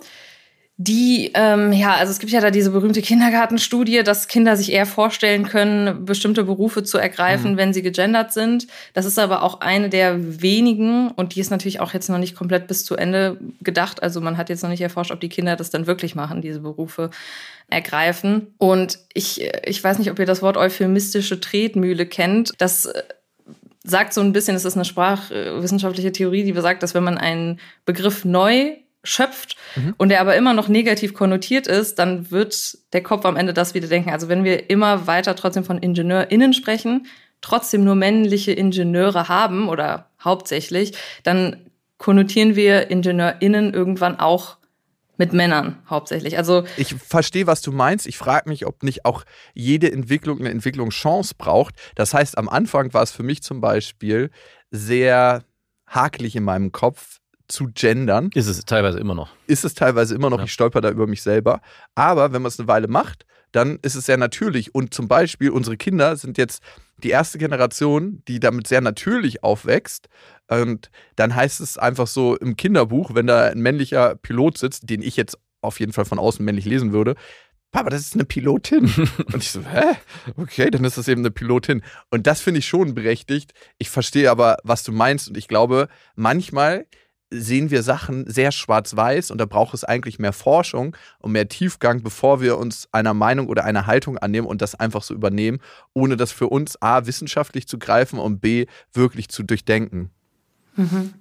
[0.83, 4.85] die, ähm, ja, also es gibt ja da diese berühmte Kindergartenstudie, dass Kinder sich eher
[4.85, 7.57] vorstellen können, bestimmte Berufe zu ergreifen, mhm.
[7.57, 8.67] wenn sie gegendert sind.
[8.93, 12.35] Das ist aber auch eine der wenigen und die ist natürlich auch jetzt noch nicht
[12.35, 14.03] komplett bis zu Ende gedacht.
[14.03, 16.59] Also man hat jetzt noch nicht erforscht, ob die Kinder das dann wirklich machen, diese
[16.59, 17.09] Berufe
[17.69, 18.53] ergreifen.
[18.57, 22.51] Und ich, ich weiß nicht, ob ihr das Wort euphemistische Tretmühle kennt.
[22.57, 23.03] Das äh,
[23.83, 27.59] sagt so ein bisschen, es ist eine sprachwissenschaftliche Theorie, die besagt, dass wenn man einen
[27.85, 29.95] Begriff neu schöpft mhm.
[29.97, 33.73] und der aber immer noch negativ konnotiert ist, dann wird der Kopf am Ende das
[33.73, 34.11] wieder denken.
[34.11, 37.07] Also wenn wir immer weiter trotzdem von IngenieurInnen sprechen,
[37.41, 44.57] trotzdem nur männliche Ingenieure haben oder hauptsächlich, dann konnotieren wir IngenieurInnen irgendwann auch
[45.17, 46.37] mit Männern hauptsächlich.
[46.37, 48.07] Also ich verstehe, was du meinst.
[48.07, 51.75] Ich frage mich, ob nicht auch jede Entwicklung eine Entwicklungschance braucht.
[51.95, 54.31] Das heißt, am Anfang war es für mich zum Beispiel
[54.71, 55.43] sehr
[55.85, 57.19] hakelig in meinem Kopf,
[57.53, 58.29] zu gendern.
[58.33, 59.29] Ist es teilweise immer noch.
[59.47, 60.39] Ist es teilweise immer noch.
[60.39, 60.45] Ja.
[60.45, 61.61] Ich stolper da über mich selber.
[61.95, 64.73] Aber wenn man es eine Weile macht, dann ist es sehr natürlich.
[64.73, 66.63] Und zum Beispiel, unsere Kinder sind jetzt
[66.97, 70.09] die erste Generation, die damit sehr natürlich aufwächst.
[70.49, 75.01] Und dann heißt es einfach so im Kinderbuch, wenn da ein männlicher Pilot sitzt, den
[75.01, 77.15] ich jetzt auf jeden Fall von außen männlich lesen würde,
[77.71, 78.85] Papa, das ist eine Pilotin.
[79.33, 79.95] Und ich so, hä?
[80.37, 81.81] Okay, dann ist das eben eine Pilotin.
[82.11, 83.53] Und das finde ich schon berechtigt.
[83.79, 85.27] Ich verstehe aber, was du meinst.
[85.27, 86.85] Und ich glaube, manchmal
[87.33, 92.03] sehen wir Sachen sehr schwarz-weiß und da braucht es eigentlich mehr Forschung und mehr Tiefgang,
[92.03, 95.59] bevor wir uns einer Meinung oder einer Haltung annehmen und das einfach so übernehmen,
[95.93, 100.11] ohne das für uns A wissenschaftlich zu greifen und B wirklich zu durchdenken.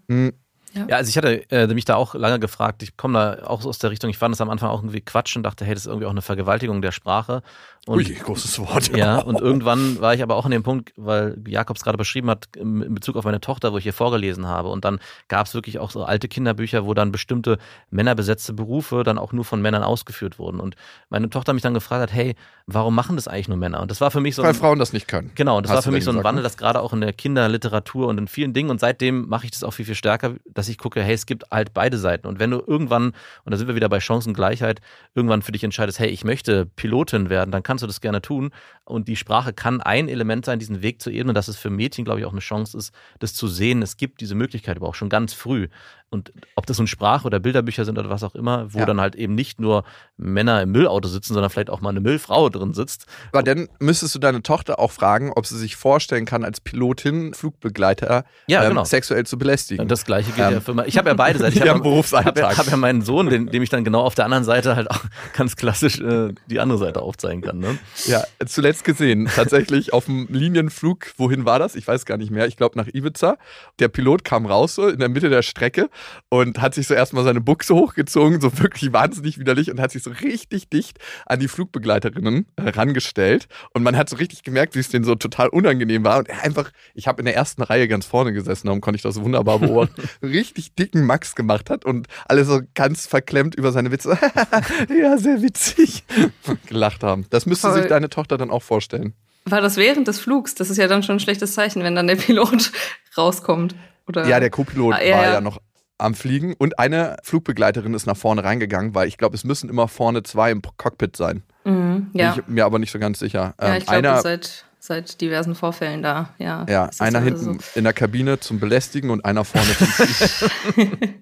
[0.09, 0.33] Mhm.
[0.75, 0.87] Ja.
[0.89, 3.79] ja, also ich hatte äh, mich da auch lange gefragt, ich komme da auch aus
[3.79, 5.89] der Richtung, ich fand das am Anfang auch irgendwie Quatsch und dachte, hey, das ist
[5.89, 7.43] irgendwie auch eine Vergewaltigung der Sprache.
[7.85, 8.97] Und, Ui, großes Wort.
[8.97, 12.31] Ja, und irgendwann war ich aber auch an dem Punkt, weil Jakob es gerade beschrieben
[12.31, 14.69] hat, in Bezug auf meine Tochter, wo ich hier vorgelesen habe.
[14.69, 17.59] Und dann gab es wirklich auch so alte Kinderbücher, wo dann bestimmte
[17.91, 20.61] männerbesetzte Berufe dann auch nur von Männern ausgeführt wurden.
[20.61, 20.77] Und
[21.11, 22.37] meine Tochter mich dann gefragt hat, hey,
[22.69, 23.81] warum machen das eigentlich nur Männer?
[23.81, 24.45] Und das war für mich so.
[24.45, 25.33] Weil ein, Frauen das nicht können.
[25.35, 26.49] Genau, und das war für mich so ein gesagt, Wandel, ne?
[26.49, 28.71] das gerade auch in der Kinderliteratur und in vielen Dingen.
[28.71, 31.51] Und seitdem mache ich das auch viel, viel stärker, dass ich gucke, hey, es gibt
[31.51, 32.29] halt beide Seiten.
[32.29, 33.07] Und wenn du irgendwann,
[33.45, 34.81] und da sind wir wieder bei Chancengleichheit,
[35.13, 38.53] irgendwann für dich entscheidest, hey, ich möchte Pilotin werden, dann kannst du das gerne tun.
[38.85, 42.05] Und die Sprache kann ein Element sein, diesen Weg zu ebnen, dass es für Mädchen,
[42.05, 43.83] glaube ich, auch eine Chance ist, das zu sehen.
[43.83, 45.67] Es gibt diese Möglichkeit aber auch schon ganz früh.
[46.13, 48.85] Und ob das nun Sprach- oder Bilderbücher sind oder was auch immer, wo ja.
[48.85, 49.83] dann halt eben nicht nur
[50.19, 53.07] Männer im Müllauto sitzen, sondern vielleicht auch mal eine Müllfrau drin sitzt.
[53.33, 57.33] Aber dann müsstest du deine Tochter auch fragen, ob sie sich vorstellen kann, als Pilotin
[57.33, 58.85] Flugbegleiter ja, ähm, genau.
[58.85, 59.89] sexuell zu belästigen.
[59.89, 61.53] Das gleiche gilt ähm, ja für Ich habe ja beide Seiten.
[61.63, 64.25] Ich habe hab ja, hab ja meinen Sohn, den, dem ich dann genau auf der
[64.25, 65.01] anderen Seite halt auch
[65.37, 67.59] ganz klassisch äh, die andere Seite aufzeigen kann.
[67.59, 67.79] Ne?
[68.07, 71.75] Ja, zuletzt gesehen, tatsächlich auf dem Linienflug, wohin war das?
[71.75, 72.47] Ich weiß gar nicht mehr.
[72.47, 73.37] Ich glaube nach Ibiza.
[73.79, 75.89] Der Pilot kam raus so in der Mitte der Strecke
[76.29, 80.03] und hat sich so erstmal seine Buchse hochgezogen, so wirklich wahnsinnig widerlich und hat sich
[80.03, 83.49] so richtig dicht an die Flugbegleiterinnen herangestellt.
[83.73, 86.19] Und man hat so richtig gemerkt, wie es denen so total unangenehm war.
[86.19, 89.03] Und er einfach, ich habe in der ersten Reihe ganz vorne gesessen, darum konnte ich
[89.03, 93.91] das wunderbar beobachten, richtig dicken Max gemacht hat und alle so ganz verklemmt über seine
[93.91, 94.19] Witze,
[94.89, 96.05] ja, sehr witzig,
[96.67, 97.27] gelacht haben.
[97.31, 97.81] Das müsste Voll.
[97.81, 99.15] sich deine Tochter dann auch vorstellen.
[99.45, 100.55] War das während des Flugs?
[100.55, 102.71] Das ist ja dann schon ein schlechtes Zeichen, wenn dann der Pilot
[103.17, 103.75] rauskommt.
[104.07, 104.27] Oder?
[104.27, 105.61] Ja, der Co-Pilot ah, ja, war ja noch
[106.03, 109.89] am Fliegen und eine Flugbegleiterin ist nach vorne reingegangen, weil ich glaube, es müssen immer
[109.89, 111.43] vorne zwei im Cockpit sein.
[111.65, 112.33] Mhm, ja.
[112.33, 113.55] Bin ich mir aber nicht so ganz sicher.
[113.61, 116.35] Ja, ich ähm, glaube, seit, seit diversen Vorfällen da.
[116.39, 117.65] Ja, ja einer hinten so.
[117.75, 121.21] in der Kabine zum Belästigen und einer vorne zum Fliegen.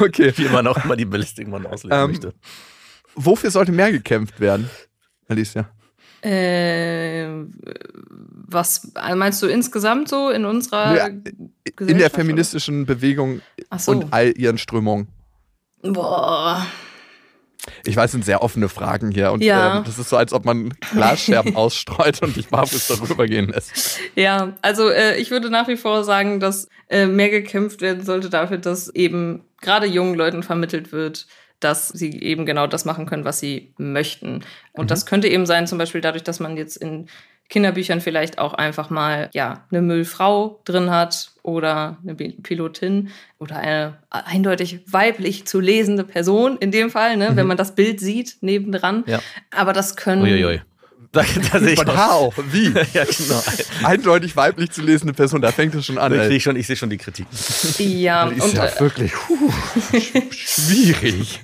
[0.00, 0.32] okay.
[0.36, 2.34] Wie man auch immer die Belästigung man auslegen ähm, möchte.
[3.14, 4.70] Wofür sollte mehr gekämpft werden,
[5.28, 5.68] Alicia?
[6.22, 7.26] Äh,
[8.46, 12.94] was meinst du insgesamt so in unserer ja, in der feministischen oder?
[12.94, 13.40] Bewegung
[13.76, 13.90] so.
[13.90, 15.08] und all ihren Strömungen?
[15.82, 16.64] Boah.
[17.84, 19.80] Ich weiß, sind sehr offene Fragen hier und ja.
[19.80, 24.00] äh, das ist so, als ob man Glasscherben ausstreut und dich barfuß darüber gehen lässt.
[24.16, 28.30] Ja, also äh, ich würde nach wie vor sagen, dass äh, mehr gekämpft werden sollte
[28.30, 31.26] dafür, dass eben gerade jungen Leuten vermittelt wird,
[31.64, 34.42] dass sie eben genau das machen können, was sie möchten.
[34.72, 34.88] Und mhm.
[34.88, 37.08] das könnte eben sein, zum Beispiel dadurch, dass man jetzt in
[37.48, 43.98] Kinderbüchern vielleicht auch einfach mal ja eine Müllfrau drin hat oder eine Pilotin oder eine
[44.08, 47.36] eindeutig weiblich zu lesende Person in dem Fall, ne, mhm.
[47.36, 49.04] wenn man das Bild sieht nebendran.
[49.06, 49.20] Ja.
[49.50, 50.62] Aber das können Uiuiui.
[51.12, 51.22] Da,
[51.52, 52.34] da sehe ich Von how?
[52.50, 52.68] Wie?
[52.94, 53.42] ja, genau.
[53.84, 56.12] Eindeutig weiblich zu lesende Person, da fängt es schon an.
[56.14, 57.26] Ich sehe schon, seh schon die Kritik.
[57.78, 59.52] Ja, das ist und, ja äh, wirklich puh,
[60.30, 61.40] schwierig.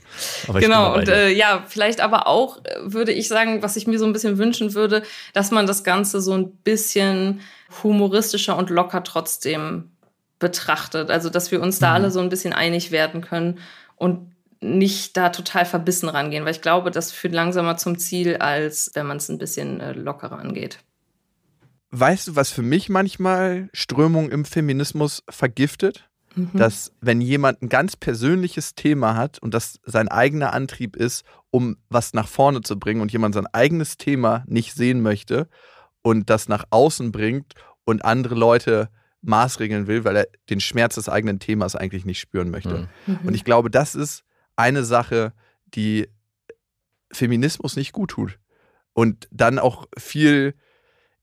[0.54, 4.06] genau, und äh, ja, vielleicht aber auch äh, würde ich sagen, was ich mir so
[4.06, 5.02] ein bisschen wünschen würde,
[5.34, 7.42] dass man das Ganze so ein bisschen
[7.82, 9.90] humoristischer und locker trotzdem
[10.38, 11.10] betrachtet.
[11.10, 11.94] Also, dass wir uns da mhm.
[11.94, 13.58] alle so ein bisschen einig werden können
[13.96, 18.90] und nicht da total verbissen rangehen, weil ich glaube, das führt langsamer zum Ziel, als
[18.94, 20.78] wenn man es ein bisschen äh, lockerer angeht.
[21.90, 26.08] Weißt du, was für mich manchmal Strömung im Feminismus vergiftet?
[26.34, 26.50] Mhm.
[26.52, 31.78] Dass, wenn jemand ein ganz persönliches Thema hat und das sein eigener Antrieb ist, um
[31.88, 35.48] was nach vorne zu bringen und jemand sein eigenes Thema nicht sehen möchte
[36.02, 38.90] und das nach außen bringt und andere Leute
[39.22, 42.88] maßregeln will, weil er den Schmerz des eigenen Themas eigentlich nicht spüren möchte.
[43.06, 43.18] Mhm.
[43.24, 44.24] Und ich glaube, das ist
[44.58, 45.32] eine Sache,
[45.66, 46.08] die
[47.12, 48.38] Feminismus nicht gut tut.
[48.92, 50.54] Und dann auch viel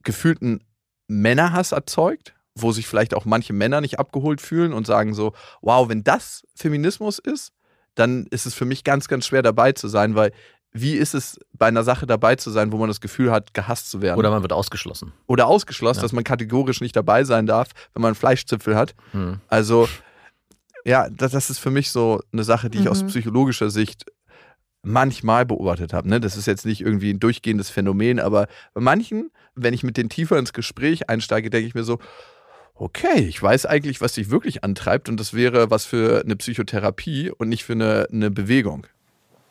[0.04, 0.64] gefühlten
[1.08, 5.90] Männerhass erzeugt, wo sich vielleicht auch manche Männer nicht abgeholt fühlen und sagen so, wow,
[5.90, 7.52] wenn das Feminismus ist,
[7.96, 10.32] dann ist es für mich ganz, ganz schwer dabei zu sein, weil
[10.72, 13.90] wie ist es bei einer Sache dabei zu sein, wo man das Gefühl hat, gehasst
[13.90, 14.20] zu werden?
[14.20, 15.14] Oder man wird ausgeschlossen.
[15.26, 16.02] Oder ausgeschlossen, ja.
[16.04, 18.94] dass man kategorisch nicht dabei sein darf, wenn man einen Fleischzipfel hat.
[19.12, 19.40] Hm.
[19.48, 19.88] Also
[20.86, 23.08] ja, das, das ist für mich so eine Sache, die ich aus mhm.
[23.08, 24.06] psychologischer Sicht
[24.84, 26.08] manchmal beobachtet habe.
[26.08, 26.20] Ne?
[26.20, 30.10] Das ist jetzt nicht irgendwie ein durchgehendes Phänomen, aber bei manchen, wenn ich mit denen
[30.10, 31.98] tiefer ins Gespräch einsteige, denke ich mir so,
[32.76, 37.32] okay, ich weiß eigentlich, was dich wirklich antreibt und das wäre was für eine Psychotherapie
[37.32, 38.86] und nicht für eine, eine Bewegung.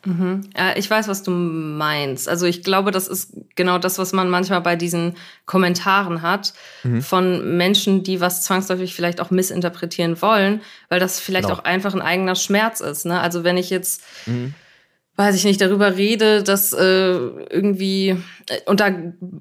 [0.04, 0.42] Mhm.
[0.56, 2.28] Ja, ich weiß, was du meinst.
[2.28, 7.02] Also ich glaube, das ist genau das, was man manchmal bei diesen Kommentaren hat mhm.
[7.02, 11.60] von Menschen, die was zwangsläufig vielleicht auch missinterpretieren wollen, weil das vielleicht genau.
[11.60, 13.06] auch einfach ein eigener Schmerz ist.
[13.06, 13.20] Ne?
[13.20, 14.54] Also wenn ich jetzt, mhm.
[15.16, 18.10] weiß ich nicht, darüber rede, dass äh, irgendwie,
[18.48, 18.90] äh, und da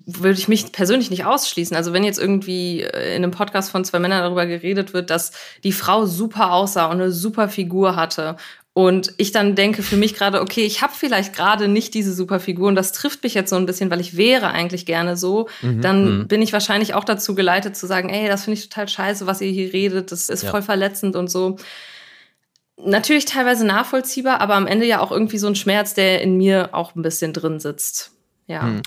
[0.05, 1.75] würde ich mich persönlich nicht ausschließen.
[1.75, 5.31] Also wenn jetzt irgendwie äh, in einem Podcast von zwei Männern darüber geredet wird, dass
[5.63, 8.37] die Frau super aussah und eine super Figur hatte
[8.73, 12.67] und ich dann denke für mich gerade, okay, ich habe vielleicht gerade nicht diese Superfigur
[12.67, 15.47] und das trifft mich jetzt so ein bisschen, weil ich wäre eigentlich gerne so.
[15.61, 15.81] Mhm.
[15.81, 16.27] Dann mhm.
[16.27, 19.41] bin ich wahrscheinlich auch dazu geleitet zu sagen, ey, das finde ich total scheiße, was
[19.41, 20.49] ihr hier redet, das ist ja.
[20.49, 21.57] voll verletzend und so.
[22.83, 26.69] Natürlich teilweise nachvollziehbar, aber am Ende ja auch irgendwie so ein Schmerz, der in mir
[26.73, 28.11] auch ein bisschen drin sitzt.
[28.47, 28.63] Ja.
[28.63, 28.81] Mhm.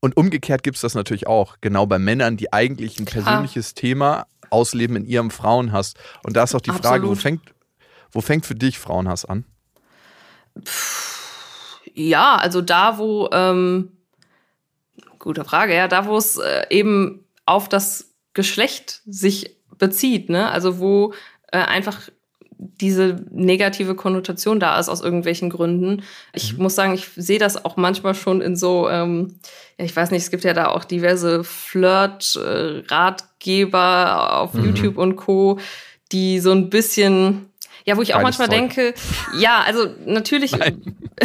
[0.00, 3.24] Und umgekehrt gibt es das natürlich auch, genau bei Männern, die eigentlich ein Klar.
[3.24, 5.92] persönliches Thema ausleben in ihrem Frauenhass.
[6.22, 6.86] Und da ist auch die Absolut.
[6.86, 7.42] Frage, wo fängt,
[8.12, 9.44] wo fängt für dich Frauenhass an?
[11.94, 13.92] Ja, also da, wo, ähm,
[15.18, 20.50] gute Frage, ja, da, wo es äh, eben auf das Geschlecht sich bezieht, ne?
[20.50, 21.14] Also wo
[21.52, 22.08] äh, einfach
[22.58, 26.02] diese negative Konnotation da ist aus irgendwelchen Gründen.
[26.32, 29.38] Ich muss sagen, ich sehe das auch manchmal schon in so, ähm,
[29.78, 35.60] ja, ich weiß nicht, es gibt ja da auch diverse Flirt-Ratgeber auf YouTube und Co.,
[36.10, 37.47] die so ein bisschen,
[37.88, 38.74] ja, wo ich auch manchmal Zeug.
[38.74, 38.94] denke,
[39.38, 40.52] ja, also natürlich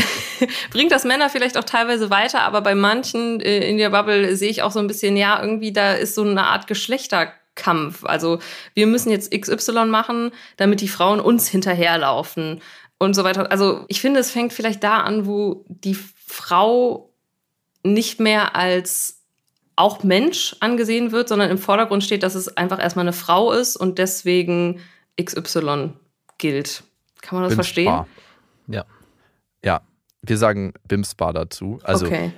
[0.72, 4.50] bringt das Männer vielleicht auch teilweise weiter, aber bei manchen äh, in der Bubble sehe
[4.50, 8.06] ich auch so ein bisschen, ja, irgendwie da ist so eine Art Geschlechterkampf.
[8.06, 8.40] Also
[8.76, 12.62] wir müssen jetzt XY machen, damit die Frauen uns hinterherlaufen
[12.98, 13.52] und so weiter.
[13.52, 17.10] Also ich finde, es fängt vielleicht da an, wo die Frau
[17.84, 19.20] nicht mehr als
[19.76, 23.76] auch Mensch angesehen wird, sondern im Vordergrund steht, dass es einfach erstmal eine Frau ist
[23.76, 24.80] und deswegen
[25.22, 25.92] XY
[26.44, 26.84] gilt.
[27.22, 27.86] Kann man das verstehen?
[27.86, 28.08] Bimsbar.
[28.68, 28.86] Ja.
[29.64, 29.82] Ja,
[30.22, 31.80] wir sagen Bimsbar dazu.
[31.84, 32.34] Also okay.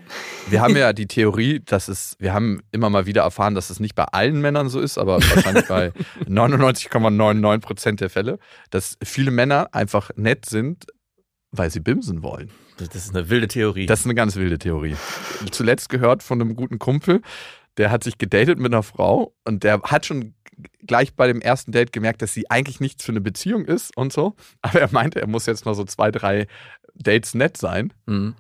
[0.48, 3.80] wir haben ja die Theorie, dass es, wir haben immer mal wieder erfahren, dass es
[3.80, 5.92] nicht bei allen Männern so ist, aber wahrscheinlich bei
[6.28, 8.38] 99,99 Prozent der Fälle,
[8.70, 10.86] dass viele Männer einfach nett sind,
[11.50, 12.52] weil sie bimsen wollen.
[12.78, 13.88] Das ist eine wilde Theorie.
[13.88, 14.96] Das ist eine ganz wilde Theorie.
[15.50, 17.22] Zuletzt gehört von einem guten Kumpel,
[17.78, 20.34] der hat sich gedatet mit einer Frau und der hat schon
[20.88, 24.14] gleich bei dem ersten Date gemerkt, dass sie eigentlich nichts für eine Beziehung ist und
[24.14, 24.36] so.
[24.62, 26.48] Aber er meinte, er muss jetzt noch so zwei, drei
[26.94, 27.92] Dates nett sein.
[28.06, 28.36] Mhm.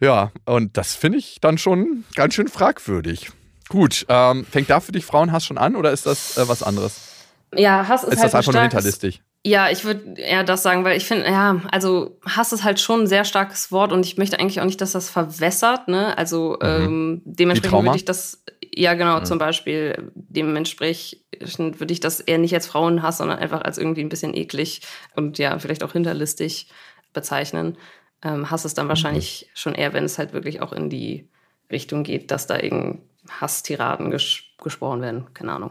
[0.00, 3.30] Ja, und das finde ich dann schon ganz schön fragwürdig.
[3.68, 7.08] Gut, ähm, fängt da für dich Frauenhass schon an oder ist das äh, was anderes?
[7.54, 9.22] Ja, Hass ist, Ist halt das einfach ein nur starkes- hinterlistig?
[9.42, 13.02] Ja, ich würde eher das sagen, weil ich finde, ja, also Hass ist halt schon
[13.02, 16.16] ein sehr starkes Wort und ich möchte eigentlich auch nicht, dass das verwässert, ne?
[16.18, 22.36] Also ähm, dementsprechend würde ich das, ja genau, zum Beispiel, dementsprechend würde ich das eher
[22.36, 24.82] nicht als Frauenhass, sondern einfach als irgendwie ein bisschen eklig
[25.16, 26.68] und ja, vielleicht auch hinterlistig
[27.14, 27.78] bezeichnen.
[28.22, 31.28] Ähm, Hass ist dann wahrscheinlich schon eher, wenn es halt wirklich auch in die
[31.72, 33.00] Richtung geht, dass da irgendein
[33.40, 35.26] Hasstiraden ges gesprochen werden.
[35.32, 35.70] Keine Ahnung.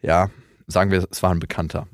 [0.00, 0.30] Ja,
[0.66, 1.86] sagen wir, es war ein Bekannter.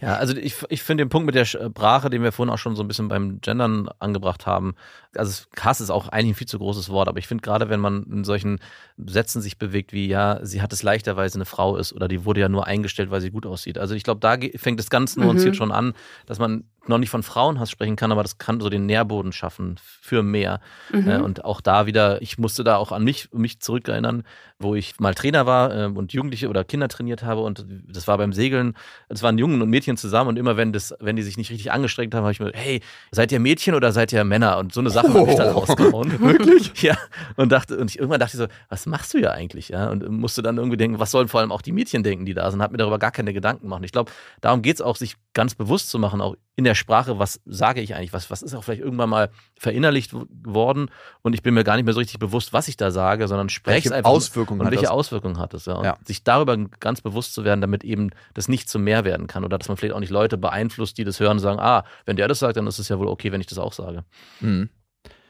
[0.00, 2.76] Ja, also ich, ich finde den Punkt mit der Sprache, den wir vorhin auch schon
[2.76, 4.74] so ein bisschen beim Gendern angebracht haben,
[5.16, 7.80] also Hass ist auch eigentlich ein viel zu großes Wort, aber ich finde gerade, wenn
[7.80, 8.60] man in solchen
[8.96, 12.08] Sätzen sich bewegt wie, ja, sie hat es leichter, weil sie eine Frau ist oder
[12.08, 13.78] die wurde ja nur eingestellt, weil sie gut aussieht.
[13.78, 15.94] Also ich glaube, da fängt es ganz nuanciert schon an,
[16.26, 19.76] dass man noch nicht von Frauenhass sprechen kann, aber das kann so den Nährboden schaffen
[19.82, 20.60] für mehr.
[20.92, 24.24] Äh, und auch da wieder, ich musste da auch an mich, mich zurückerinnern,
[24.58, 28.18] wo ich mal Trainer war äh, und Jugendliche oder Kinder trainiert habe und das war
[28.18, 28.74] beim Segeln,
[29.08, 31.70] es waren Jungen und Mädchen zusammen und immer wenn das, wenn die sich nicht richtig
[31.70, 34.58] angestrengt haben, habe ich mir, hey, seid ihr Mädchen oder seid ihr Männer?
[34.58, 36.20] Und so eine Sache habe ich dann rausgehauen.
[36.20, 36.72] Wirklich?
[36.88, 36.96] Ja.
[37.36, 39.70] Und dachte, und ich irgendwann dachte ich so, was machst du ja eigentlich?
[39.70, 39.90] Ja.
[39.90, 42.50] Und musste dann irgendwie denken, was sollen vor allem auch die Mädchen denken, die da
[42.50, 43.82] sind, hat mir darüber gar keine Gedanken machen.
[43.84, 47.20] Ich glaube, darum geht es auch, sich ganz bewusst zu machen, auch in der Sprache,
[47.20, 50.10] was sage ich eigentlich, was, was ist auch vielleicht irgendwann mal verinnerlicht
[50.44, 50.90] worden
[51.22, 53.48] und ich bin mir gar nicht mehr so richtig bewusst, was ich da sage, sondern
[53.48, 54.10] spreche es Welche einfach.
[54.10, 54.90] Auswirkungen und hat welche das?
[54.90, 55.74] Auswirkungen hat es, ja.
[55.74, 55.96] Und Ja.
[56.04, 59.56] sich darüber ganz bewusst zu werden, damit eben das nicht zu mehr werden kann oder
[59.56, 62.26] dass man vielleicht auch nicht Leute beeinflusst, die das hören und sagen, ah, wenn der
[62.26, 64.02] das sagt, dann ist es ja wohl okay, wenn ich das auch sage.
[64.40, 64.68] Mhm.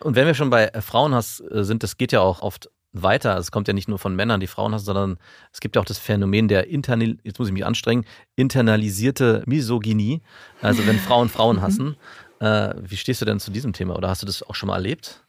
[0.01, 3.37] Und wenn wir schon bei äh, Frauenhass äh, sind, das geht ja auch oft weiter.
[3.37, 5.19] Es kommt ja nicht nur von Männern, die Frauen hassen, sondern
[5.53, 8.05] es gibt ja auch das Phänomen der Internal jetzt muss ich mich anstrengen,
[8.37, 10.23] internalisierte Misogynie.
[10.63, 11.97] Also wenn Frauen Frauen hassen.
[12.41, 13.97] Äh, wie stehst du denn zu diesem Thema?
[13.97, 15.23] Oder hast du das auch schon mal erlebt?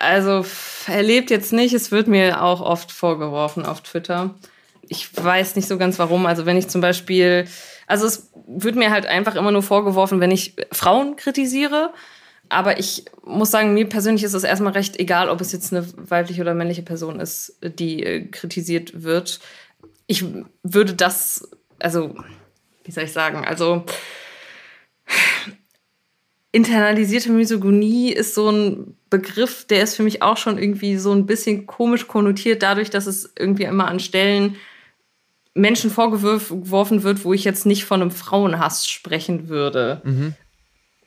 [0.00, 0.44] Also
[0.86, 1.74] erlebt jetzt nicht.
[1.74, 4.34] Es wird mir auch oft vorgeworfen auf Twitter.
[4.88, 6.26] Ich weiß nicht so ganz warum.
[6.26, 7.46] Also wenn ich zum Beispiel,
[7.86, 11.92] also es wird mir halt einfach immer nur vorgeworfen, wenn ich Frauen kritisiere.
[12.48, 15.86] Aber ich muss sagen, mir persönlich ist es erstmal recht egal, ob es jetzt eine
[15.96, 19.40] weibliche oder männliche Person ist, die äh, kritisiert wird.
[20.06, 20.24] Ich
[20.62, 22.14] würde das, also,
[22.84, 23.84] wie soll ich sagen, also
[26.52, 31.26] internalisierte Misogynie ist so ein Begriff, der ist für mich auch schon irgendwie so ein
[31.26, 34.56] bisschen komisch konnotiert, dadurch, dass es irgendwie immer an Stellen
[35.52, 40.00] Menschen vorgeworfen wird, wo ich jetzt nicht von einem Frauenhass sprechen würde.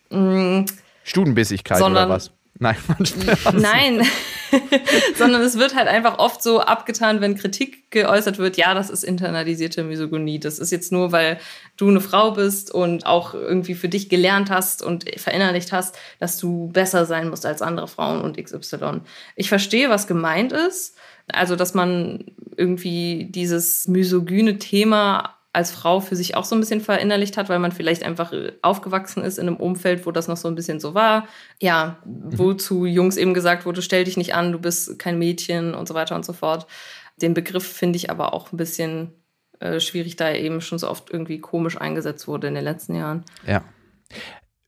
[0.10, 0.65] Mm,
[1.10, 2.32] Studenbissigkeit Sondern- oder was?
[2.60, 2.78] Nein.
[3.54, 4.02] Nein,
[5.15, 9.04] sondern es wird halt einfach oft so abgetan, wenn Kritik geäußert wird, ja, das ist
[9.04, 10.39] internalisierte Misogynie.
[10.39, 11.39] Das ist jetzt nur, weil
[11.78, 16.38] du eine Frau bist und auch irgendwie für dich gelernt hast und verinnerlicht hast, dass
[16.38, 19.02] du besser sein musst als andere Frauen und XY.
[19.36, 20.95] Ich verstehe, was gemeint ist.
[21.28, 22.26] Also, dass man
[22.58, 27.60] irgendwie dieses misogyne Thema als Frau für sich auch so ein bisschen verinnerlicht hat, weil
[27.60, 30.80] man vielleicht einfach äh, aufgewachsen ist in einem Umfeld, wo das noch so ein bisschen
[30.80, 31.28] so war.
[31.60, 35.74] Ja, wo zu Jungs eben gesagt wurde, stell dich nicht an, du bist kein Mädchen
[35.74, 36.68] und so weiter und so fort.
[37.18, 39.14] Den Begriff finde ich aber auch ein bisschen
[39.60, 42.96] äh, schwierig, da er eben schon so oft irgendwie komisch eingesetzt wurde in den letzten
[42.96, 43.26] Jahren.
[43.46, 43.64] Ja.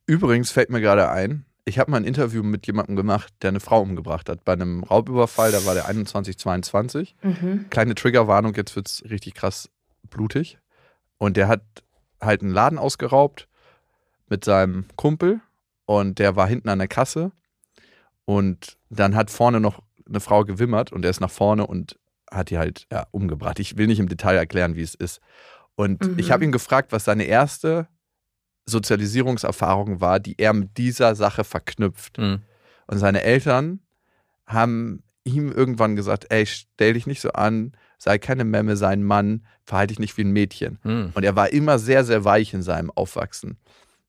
[0.08, 3.60] Übrigens fällt mir gerade ein, ich habe mal ein Interview mit jemandem gemacht, der eine
[3.60, 4.44] Frau umgebracht hat.
[4.44, 7.16] Bei einem Raubüberfall, da war der 21, 22.
[7.22, 7.68] Mhm.
[7.70, 9.70] Kleine Triggerwarnung, jetzt wird es richtig krass
[10.10, 10.58] blutig.
[11.22, 11.62] Und der hat
[12.20, 13.48] halt einen Laden ausgeraubt
[14.28, 15.40] mit seinem Kumpel
[15.86, 17.32] und der war hinten an der Kasse.
[18.26, 22.00] Und dann hat vorne noch eine Frau gewimmert und er ist nach vorne und
[22.32, 23.60] hat die halt ja, umgebracht.
[23.60, 25.22] Ich will nicht im Detail erklären, wie es ist.
[25.76, 26.18] Und Mhm.
[26.18, 27.88] ich habe ihn gefragt, was seine erste
[28.66, 32.18] Sozialisierungserfahrung war, die er mit dieser Sache verknüpft.
[32.18, 32.42] Mhm.
[32.88, 33.82] Und seine Eltern
[34.48, 39.04] haben ihm irgendwann gesagt, ey, stell dich nicht so an, sei keine Memme, sei ein
[39.04, 40.80] Mann, verhalte dich nicht wie ein Mädchen.
[40.84, 41.12] Mhm.
[41.14, 43.60] Und er war immer sehr, sehr weich in seinem Aufwachsen.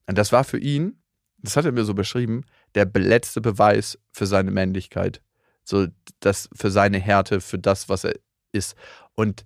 [0.07, 0.97] Und das war für ihn,
[1.37, 5.21] das hat er mir so beschrieben, der letzte Beweis für seine Männlichkeit.
[5.63, 5.85] So,
[6.21, 8.15] das für seine Härte, für das, was er
[8.51, 8.75] ist.
[9.13, 9.45] Und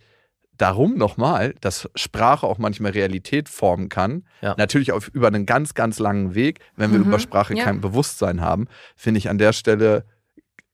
[0.58, 4.24] darum nochmal, dass Sprache auch manchmal Realität formen kann.
[4.42, 4.56] Ja.
[4.58, 7.66] Natürlich auf, über einen ganz, ganz langen Weg, wenn wir Mhm, über Sprache ja.
[7.66, 10.06] kein Bewusstsein haben, finde ich an der Stelle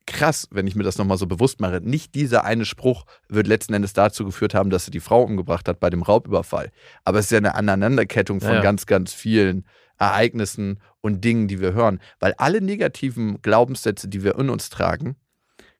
[0.06, 1.80] krass, wenn ich mir das nochmal so bewusst mache.
[1.82, 5.68] Nicht dieser eine Spruch wird letzten Endes dazu geführt haben, dass er die Frau umgebracht
[5.68, 6.72] hat bei dem Raubüberfall.
[7.06, 8.62] Aber es ist ja eine Aneinanderkettung von Ja, ja.
[8.62, 9.66] ganz, ganz vielen
[9.98, 12.00] Ereignissen und Dingen, die wir hören.
[12.20, 15.16] Weil alle negativen Glaubenssätze, die wir in uns tragen,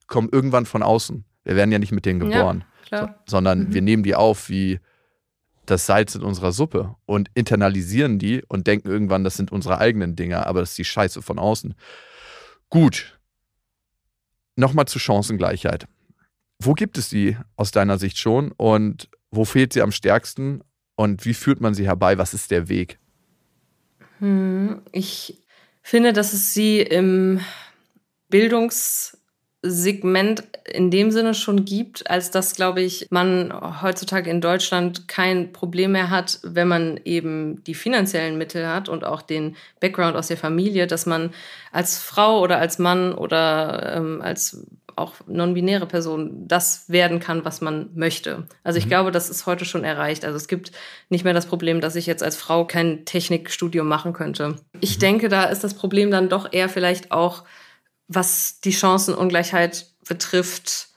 [0.06, 1.24] kommen irgendwann von außen.
[1.44, 2.38] Wir werden ja nicht mit denen Ja.
[2.38, 3.22] geboren, Klar.
[3.26, 3.74] sondern Mhm.
[3.74, 4.80] wir nehmen die auf wie
[5.66, 10.14] das Salz in unserer Suppe und internalisieren die und denken irgendwann, das sind unsere eigenen
[10.16, 11.74] Dinge, aber das ist die Scheiße von außen.
[12.70, 13.13] Gut.
[14.56, 15.86] Nochmal zu Chancengleichheit.
[16.62, 20.62] Wo gibt es die aus deiner Sicht schon und wo fehlt sie am stärksten
[20.96, 22.18] und wie führt man sie herbei?
[22.18, 22.98] Was ist der Weg?
[24.20, 25.42] Hm, Ich
[25.82, 27.40] finde, dass es sie im
[29.64, 35.52] Bildungssegment in dem Sinne schon gibt, als dass, glaube ich, man heutzutage in Deutschland kein
[35.52, 40.28] Problem mehr hat, wenn man eben die finanziellen Mittel hat und auch den Background aus
[40.28, 41.30] der Familie, dass man
[41.72, 44.64] als Frau oder als Mann oder ähm, als
[44.96, 48.44] auch non-binäre Person das werden kann, was man möchte.
[48.62, 50.24] Also ich glaube, das ist heute schon erreicht.
[50.24, 50.70] Also es gibt
[51.08, 54.56] nicht mehr das Problem, dass ich jetzt als Frau kein Technikstudium machen könnte.
[54.80, 57.42] Ich denke, da ist das Problem dann doch eher vielleicht auch,
[58.08, 60.88] was die Chancenungleichheit betrifft,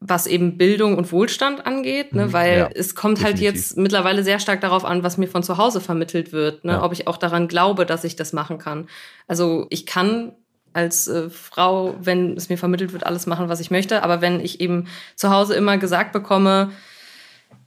[0.00, 2.26] was eben Bildung und Wohlstand angeht, ne?
[2.26, 3.60] Mhm, weil ja, es kommt halt definitiv.
[3.68, 6.72] jetzt mittlerweile sehr stark darauf an, was mir von zu Hause vermittelt wird, ne?
[6.72, 6.82] Ja.
[6.82, 8.88] ob ich auch daran glaube, dass ich das machen kann.
[9.28, 10.32] Also ich kann
[10.72, 14.40] als äh, Frau, wenn es mir vermittelt wird, alles machen, was ich möchte, aber wenn
[14.40, 16.70] ich eben zu Hause immer gesagt bekomme,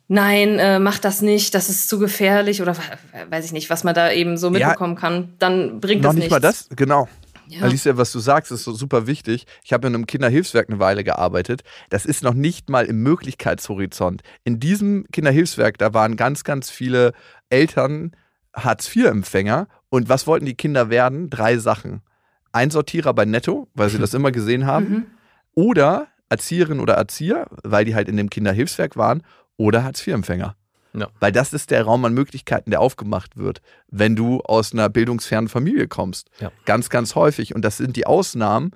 [0.08, 2.82] nein, äh, mach das nicht, das ist zu gefährlich oder we-
[3.32, 4.68] weiß ich nicht, was man da eben so Ja.
[4.70, 6.32] mitbekommen kann, dann bringt Noch das nicht nichts.
[6.32, 7.08] mal das, genau.
[7.47, 7.63] Ja.
[7.63, 9.45] Alicia, was du sagst, ist so super wichtig.
[9.63, 11.63] Ich habe in einem Kinderhilfswerk eine Weile gearbeitet.
[11.89, 14.21] Das ist noch nicht mal im Möglichkeitshorizont.
[14.43, 17.13] In diesem Kinderhilfswerk, da waren ganz, ganz viele
[17.49, 18.12] Eltern
[18.56, 19.67] Hartz-IV-Empfänger.
[19.89, 21.29] Und was wollten die Kinder werden?
[21.29, 22.01] Drei Sachen.
[22.51, 24.89] Einsortierer bei Netto, weil sie das immer gesehen haben.
[24.89, 25.06] Mhm.
[25.56, 29.23] Oder Erzieherin oder Erzieher, weil die halt in dem Kinderhilfswerk waren.
[29.58, 30.56] Oder Hartz-IV-Empfänger.
[30.95, 31.10] Ja.
[31.19, 35.49] Weil das ist der Raum an Möglichkeiten, der aufgemacht wird, wenn du aus einer bildungsfernen
[35.49, 36.29] Familie kommst.
[36.39, 36.51] Ja.
[36.65, 37.56] Ganz, ganz häufig.
[37.56, 38.71] Und das sind die Ausnahmen,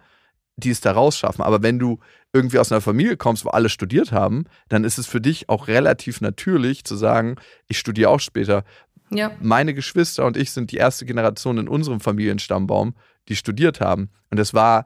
[0.56, 1.44] die es da rausschaffen.
[1.44, 2.00] Aber wenn du
[2.34, 5.68] irgendwie aus einer Familie kommst, wo alle studiert haben, dann ist es für dich auch
[5.68, 7.36] relativ natürlich zu sagen,
[7.68, 8.64] ich studiere auch später.
[9.10, 9.32] Ja.
[9.40, 12.96] Meine Geschwister und ich sind die erste Generation in unserem Familienstammbaum,
[13.30, 14.10] die studiert haben.
[14.30, 14.86] Und es war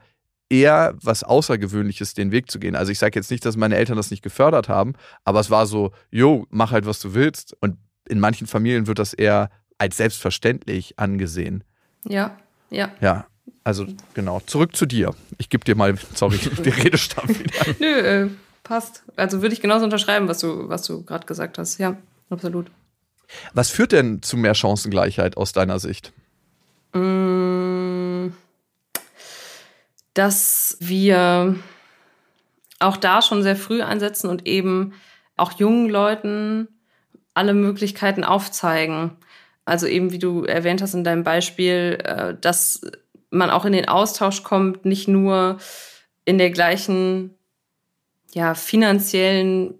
[0.52, 2.76] eher was Außergewöhnliches, den Weg zu gehen.
[2.76, 5.66] Also ich sage jetzt nicht, dass meine Eltern das nicht gefördert haben, aber es war
[5.66, 7.56] so, jo, mach halt, was du willst.
[7.62, 7.78] Und
[8.10, 11.64] in manchen Familien wird das eher als selbstverständlich angesehen.
[12.08, 12.38] Ja,
[12.70, 12.92] ja.
[13.00, 13.28] Ja,
[13.64, 14.42] also genau.
[14.42, 15.16] Zurück zu dir.
[15.38, 17.66] Ich gebe dir mal, sorry, den Redestab wieder.
[17.80, 18.30] Nö, äh,
[18.64, 19.04] passt.
[19.16, 21.78] Also würde ich genauso unterschreiben, was du, was du gerade gesagt hast.
[21.78, 21.96] Ja,
[22.30, 22.70] absolut.
[23.54, 26.12] Was führt denn zu mehr Chancengleichheit aus deiner Sicht?
[26.94, 27.51] Mm,
[30.14, 31.56] Dass wir
[32.80, 34.94] auch da schon sehr früh einsetzen und eben
[35.38, 36.68] auch jungen Leuten
[37.34, 39.18] alle Möglichkeiten aufzeigen.
[39.66, 42.82] Also eben, wie du erwähnt hast in deinem Beispiel, äh, dass
[43.30, 45.58] man auch in den Austausch kommt, nicht nur
[46.26, 47.36] in der gleichen
[48.34, 49.76] ja, finanziellen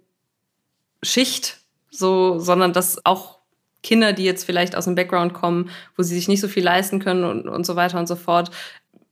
[1.02, 1.58] Schicht,
[1.90, 3.38] so, sondern dass auch
[3.82, 7.00] Kinder, die jetzt vielleicht aus dem Background kommen, wo sie sich nicht so viel leisten
[7.00, 8.50] können und, und so weiter und so fort,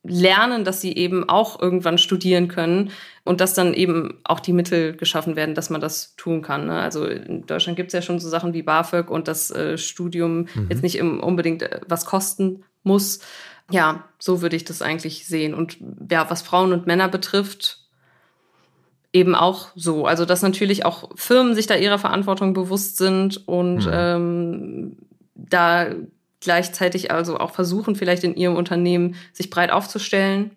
[0.02, 2.90] lernen, dass sie eben auch irgendwann studieren können
[3.24, 6.66] und dass dann eben auch die Mittel geschaffen werden, dass man das tun kann.
[6.66, 6.80] Ne?
[6.80, 10.46] Also in Deutschland gibt es ja schon so Sachen wie BAföG und das äh, Studium
[10.68, 13.20] jetzt nicht im, unbedingt äh, was kosten muss.
[13.70, 15.54] Ja, so würde ich das eigentlich sehen.
[15.54, 15.78] Und
[16.10, 17.80] ja, was Frauen und Männer betrifft,
[19.12, 20.06] eben auch so.
[20.06, 23.92] Also dass natürlich auch Firmen sich da ihrer Verantwortung bewusst sind und mhm.
[23.92, 24.96] ähm,
[25.34, 25.88] da
[26.40, 30.52] gleichzeitig also auch versuchen, vielleicht in ihrem Unternehmen sich breit aufzustellen.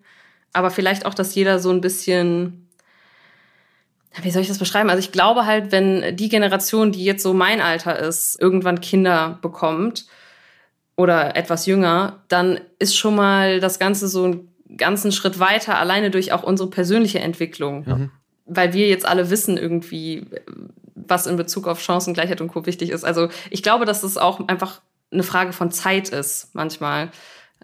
[0.52, 2.68] Aber vielleicht auch, dass jeder so ein bisschen,
[4.22, 4.88] wie soll ich das beschreiben?
[4.88, 9.38] Also ich glaube halt, wenn die Generation, die jetzt so mein Alter ist, irgendwann Kinder
[9.42, 10.06] bekommt
[10.96, 16.10] oder etwas jünger, dann ist schon mal das Ganze so einen ganzen Schritt weiter, alleine
[16.10, 17.84] durch auch unsere persönliche Entwicklung.
[17.86, 18.10] Mhm.
[18.46, 20.26] Weil wir jetzt alle wissen irgendwie,
[20.94, 22.64] was in Bezug auf Chancengleichheit und Co.
[22.66, 23.04] wichtig ist.
[23.04, 24.80] Also ich glaube, dass es auch einfach
[25.10, 27.06] eine Frage von Zeit ist, manchmal.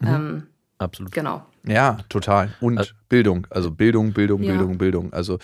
[0.01, 0.09] Mhm.
[0.09, 0.47] Ähm,
[0.79, 1.13] Absolut.
[1.13, 1.45] Genau.
[1.67, 2.55] Ja, total.
[2.61, 3.47] Und also, Bildung.
[3.51, 4.53] Also Bildung, Bildung, ja.
[4.53, 5.13] Bildung, Bildung.
[5.13, 5.39] Also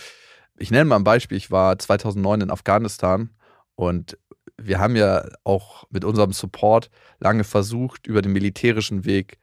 [0.57, 1.37] ich nenne mal ein Beispiel.
[1.37, 3.29] Ich war 2009 in Afghanistan
[3.75, 4.17] und
[4.57, 6.89] wir haben ja auch mit unserem Support
[7.19, 9.37] lange versucht, über den militärischen Weg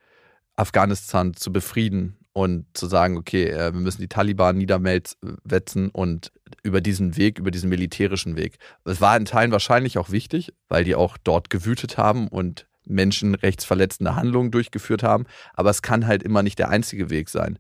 [0.57, 6.32] Afghanistan zu befrieden und zu sagen, okay, äh, wir müssen die Taliban niederwetzen und
[6.62, 8.59] über diesen Weg, über diesen militärischen Weg.
[8.85, 14.16] Es war in Teilen wahrscheinlich auch wichtig, weil die auch dort gewütet haben und menschenrechtsverletzende
[14.16, 17.59] Handlungen durchgeführt haben, aber es kann halt immer nicht der einzige Weg sein.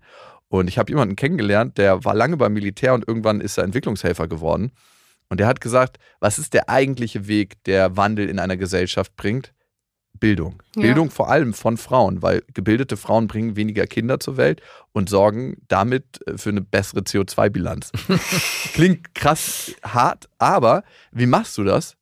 [0.48, 4.26] Und ich habe jemanden kennengelernt, der war lange beim Militär und irgendwann ist er Entwicklungshelfer
[4.26, 4.72] geworden.
[5.30, 9.54] Und der hat gesagt, was ist der eigentliche Weg, der Wandel in einer Gesellschaft bringt?
[10.24, 10.62] Bildung.
[10.74, 10.82] Ja.
[10.82, 14.62] Bildung vor allem von Frauen, weil gebildete Frauen bringen weniger Kinder zur Welt
[14.92, 17.92] und sorgen damit äh, für eine bessere CO2-Bilanz.
[18.72, 21.98] Klingt krass hart, aber wie machst du das,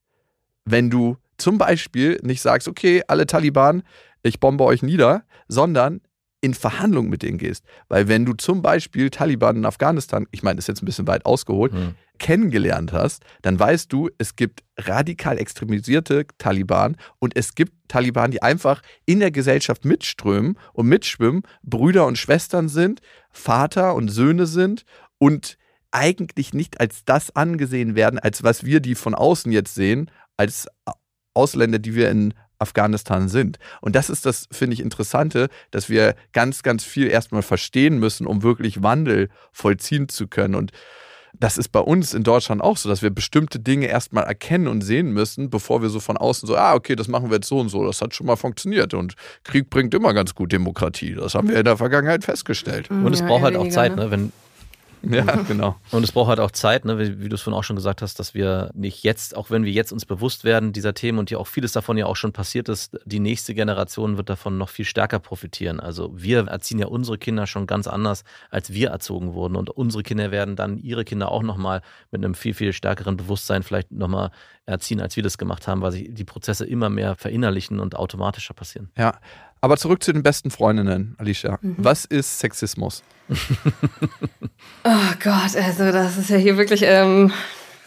[0.64, 3.82] wenn du zum Beispiel nicht sagst, okay, alle Taliban,
[4.22, 6.00] ich bombe euch nieder, sondern
[6.42, 7.64] in Verhandlungen mit denen gehst.
[7.88, 11.06] Weil wenn du zum Beispiel Taliban in Afghanistan, ich meine, das ist jetzt ein bisschen
[11.06, 11.94] weit ausgeholt, mhm.
[12.18, 18.42] kennengelernt hast, dann weißt du, es gibt radikal extremisierte Taliban und es gibt Taliban, die
[18.42, 24.84] einfach in der Gesellschaft mitströmen und mitschwimmen, Brüder und Schwestern sind, Vater und Söhne sind
[25.18, 25.56] und
[25.92, 30.66] eigentlich nicht als das angesehen werden, als was wir die von außen jetzt sehen, als
[31.34, 33.58] Ausländer, die wir in Afghanistan sind.
[33.80, 38.26] Und das ist das, finde ich, Interessante, dass wir ganz, ganz viel erstmal verstehen müssen,
[38.26, 40.54] um wirklich Wandel vollziehen zu können.
[40.54, 40.72] Und
[41.38, 44.82] das ist bei uns in Deutschland auch so, dass wir bestimmte Dinge erstmal erkennen und
[44.82, 47.58] sehen müssen, bevor wir so von außen so, ah, okay, das machen wir jetzt so
[47.58, 48.94] und so, das hat schon mal funktioniert.
[48.94, 51.14] Und Krieg bringt immer ganz gut Demokratie.
[51.14, 52.90] Das haben wir in der Vergangenheit festgestellt.
[52.90, 54.10] Und es ja, braucht halt auch Zeit, ne?
[54.10, 54.32] wenn
[55.02, 55.76] ja, genau.
[55.90, 58.02] Und es braucht halt auch Zeit, ne, wie, wie du es vorhin auch schon gesagt
[58.02, 61.30] hast, dass wir nicht jetzt, auch wenn wir jetzt uns bewusst werden dieser Themen und
[61.30, 64.68] ja auch vieles davon ja auch schon passiert ist, die nächste Generation wird davon noch
[64.68, 65.80] viel stärker profitieren.
[65.80, 69.56] Also wir erziehen ja unsere Kinder schon ganz anders, als wir erzogen wurden.
[69.56, 73.62] Und unsere Kinder werden dann ihre Kinder auch nochmal mit einem viel, viel stärkeren Bewusstsein
[73.62, 74.30] vielleicht nochmal
[74.66, 78.54] erziehen, als wir das gemacht haben, weil sich die Prozesse immer mehr verinnerlichen und automatischer
[78.54, 78.90] passieren.
[78.96, 79.18] Ja,
[79.62, 81.58] aber zurück zu den besten Freundinnen, Alicia.
[81.62, 81.76] Mhm.
[81.78, 83.02] Was ist Sexismus?
[84.84, 86.82] oh Gott, also das ist ja hier wirklich.
[86.84, 87.32] Ähm,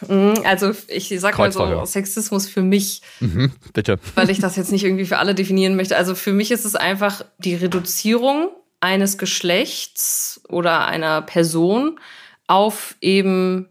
[0.08, 3.02] mm, also ich sag mal so, Sexismus für mich.
[3.20, 3.98] Mhm, bitte.
[4.14, 5.96] Weil ich das jetzt nicht irgendwie für alle definieren möchte.
[5.96, 8.48] Also für mich ist es einfach die Reduzierung
[8.80, 12.00] eines Geschlechts oder einer Person
[12.46, 13.68] auf eben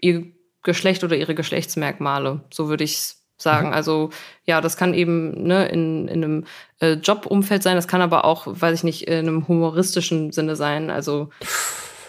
[0.00, 0.26] ihr
[0.64, 2.40] Geschlecht oder ihre Geschlechtsmerkmale.
[2.52, 3.68] So würde ich es sagen.
[3.68, 3.74] Mhm.
[3.74, 4.10] Also
[4.44, 6.44] ja, das kann eben ne, in, in einem
[6.80, 10.90] äh, Jobumfeld sein, das kann aber auch, weiß ich nicht, in einem humoristischen Sinne sein.
[10.90, 11.30] Also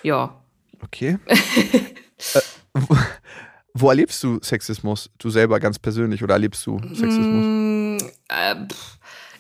[0.03, 0.36] ja.
[0.84, 1.17] Okay.
[1.28, 2.41] äh,
[2.73, 2.97] wo,
[3.73, 5.09] wo, erlebst du Sexismus?
[5.17, 7.45] Du selber ganz persönlich oder erlebst du Sexismus?
[7.45, 7.97] Mm,
[8.30, 8.55] äh,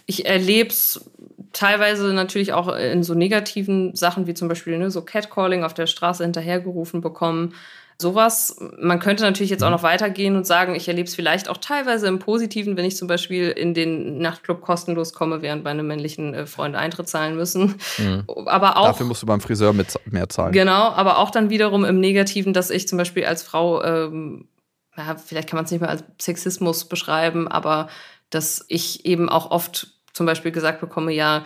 [0.05, 1.09] ich erlebe es
[1.53, 5.87] teilweise natürlich auch in so negativen Sachen wie zum Beispiel ne, so Catcalling auf der
[5.87, 7.53] Straße hinterhergerufen bekommen.
[7.99, 11.57] Sowas, man könnte natürlich jetzt auch noch weitergehen und sagen, ich erlebe es vielleicht auch
[11.57, 16.35] teilweise im Positiven, wenn ich zum Beispiel in den Nachtclub kostenlos komme, während meine männlichen
[16.35, 17.79] äh, Freunde Eintritt zahlen müssen.
[17.97, 18.23] Mhm.
[18.45, 18.85] Aber auch.
[18.85, 20.51] Dafür musst du beim Friseur mit mehr zahlen.
[20.51, 24.47] Genau, aber auch dann wiederum im Negativen, dass ich zum Beispiel als Frau, ähm,
[24.95, 27.87] ja, vielleicht kann man es nicht mehr als Sexismus beschreiben, aber
[28.29, 31.45] dass ich eben auch oft zum Beispiel gesagt bekomme, ja,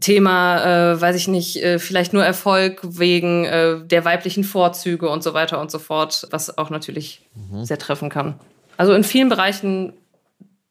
[0.00, 5.22] Thema, äh, weiß ich nicht, äh, vielleicht nur Erfolg wegen äh, der weiblichen Vorzüge und
[5.22, 7.64] so weiter und so fort, was auch natürlich mhm.
[7.64, 8.38] sehr treffen kann.
[8.76, 9.92] Also in vielen Bereichen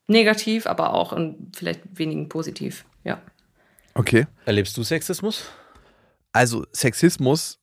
[0.08, 3.22] negativ, aber auch in vielleicht wenigen positiv, ja.
[3.94, 4.26] Okay.
[4.46, 5.44] Erlebst du Sexismus?
[6.32, 7.60] Also Sexismus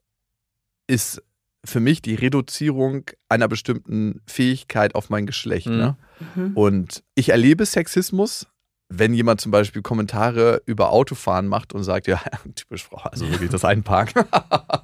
[0.86, 1.22] ist
[1.64, 5.66] für mich die Reduzierung einer bestimmten Fähigkeit auf mein Geschlecht.
[5.66, 5.76] Mhm.
[5.76, 5.97] Ne?
[6.34, 6.57] Mhm.
[6.57, 8.47] Und ich erlebe Sexismus
[8.93, 12.20] wenn jemand zum Beispiel Kommentare über Autofahren macht und sagt, ja,
[12.57, 14.24] typisch Frau, also wirklich das Einparken.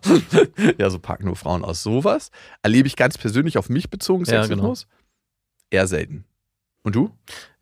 [0.78, 1.82] ja, so parken nur Frauen aus.
[1.82, 2.30] Sowas
[2.62, 4.82] erlebe ich ganz persönlich auf mich bezogen Sexismus.
[4.82, 5.82] Ja, genau.
[5.82, 6.24] Eher selten.
[6.82, 7.10] Und du?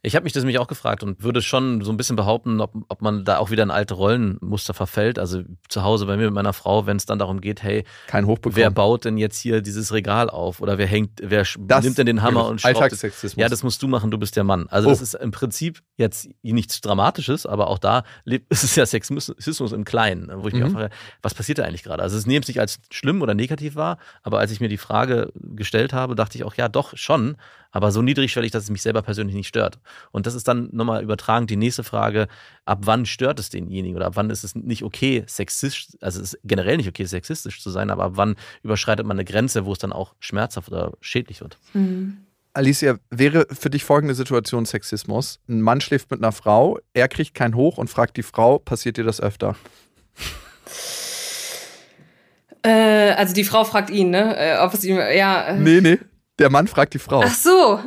[0.06, 2.74] Ich habe mich das nämlich auch gefragt und würde schon so ein bisschen behaupten, ob,
[2.88, 5.18] ob man da auch wieder in alte Rollenmuster verfällt.
[5.18, 8.26] Also zu Hause bei mir mit meiner Frau, wenn es dann darum geht, hey, Kein
[8.26, 8.56] Hochbekommen.
[8.56, 10.60] wer baut denn jetzt hier dieses Regal auf?
[10.60, 12.76] Oder wer hängt, wer Das nimmt denn den Hammer und schraubt?
[12.76, 13.40] Alltagssexismus.
[13.40, 14.66] Ja, das musst du machen, du bist der Mann.
[14.68, 14.90] Also Oh.
[14.90, 19.72] das ist im Prinzip jetzt nichts Dramatisches, aber auch da lebt, es ist ja Sexismus
[19.72, 20.68] im Kleinen, wo ich mich Mhm.
[20.68, 20.90] auch frage,
[21.22, 22.02] was passiert da eigentlich gerade?
[22.02, 25.32] Also es nimmt sich als schlimm oder negativ wahr, aber als ich mir die Frage
[25.34, 27.36] gestellt habe, dachte ich auch, ja doch, schon,
[27.70, 29.78] aber so niedrigschwellig, dass es mich selber persönlich nicht stört.
[30.12, 32.28] Und das ist dann nochmal übertragen die nächste Frage,
[32.64, 36.34] ab wann stört es denjenigen oder ab wann ist es nicht okay, sexistisch, also es
[36.34, 39.72] ist generell nicht okay, sexistisch zu sein, aber ab wann überschreitet man eine Grenze, wo
[39.72, 41.58] es dann auch schmerzhaft oder schädlich wird?
[42.52, 45.40] Alicia, wäre für dich folgende Situation Sexismus?
[45.48, 48.96] Ein Mann schläft mit einer Frau, er kriegt kein Hoch und fragt die Frau, passiert
[48.96, 49.56] dir das öfter?
[52.62, 54.36] Äh, also die Frau fragt ihn, ne?
[54.36, 55.48] Äh, ob es ihm, ja.
[55.48, 55.98] Äh, Nee, nee.
[56.38, 57.22] Der Mann fragt die Frau.
[57.24, 57.80] Ach so.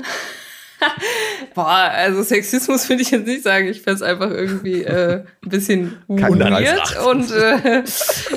[1.58, 3.68] Boah, also Sexismus würde ich jetzt nicht sagen.
[3.68, 7.84] Ich fände es einfach irgendwie äh, ein bisschen weird und äh,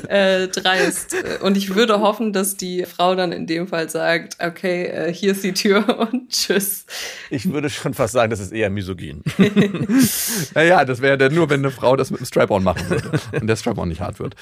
[0.44, 1.14] äh, dreist.
[1.42, 5.32] Und ich würde hoffen, dass die Frau dann in dem Fall sagt, okay, äh, hier
[5.32, 6.86] ist die Tür und tschüss.
[7.28, 9.22] Ich würde schon fast sagen, das ist eher misogyn.
[10.54, 13.46] Naja, das wäre dann nur, wenn eine Frau das mit einem Strap-on machen würde und
[13.46, 14.34] der Strap-on nicht hart wird.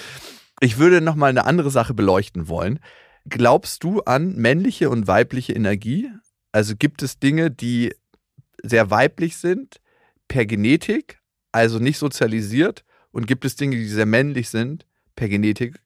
[0.61, 2.79] Ich würde noch mal eine andere Sache beleuchten wollen.
[3.29, 6.12] Glaubst du an männliche und weibliche Energie?
[6.53, 7.93] Also gibt es Dinge, die
[8.62, 9.80] sehr weiblich sind,
[10.28, 11.20] per Genetik,
[11.52, 14.86] also nicht sozialisiert, und gibt es Dinge, die sehr männlich sind,
[15.16, 15.80] per Genetik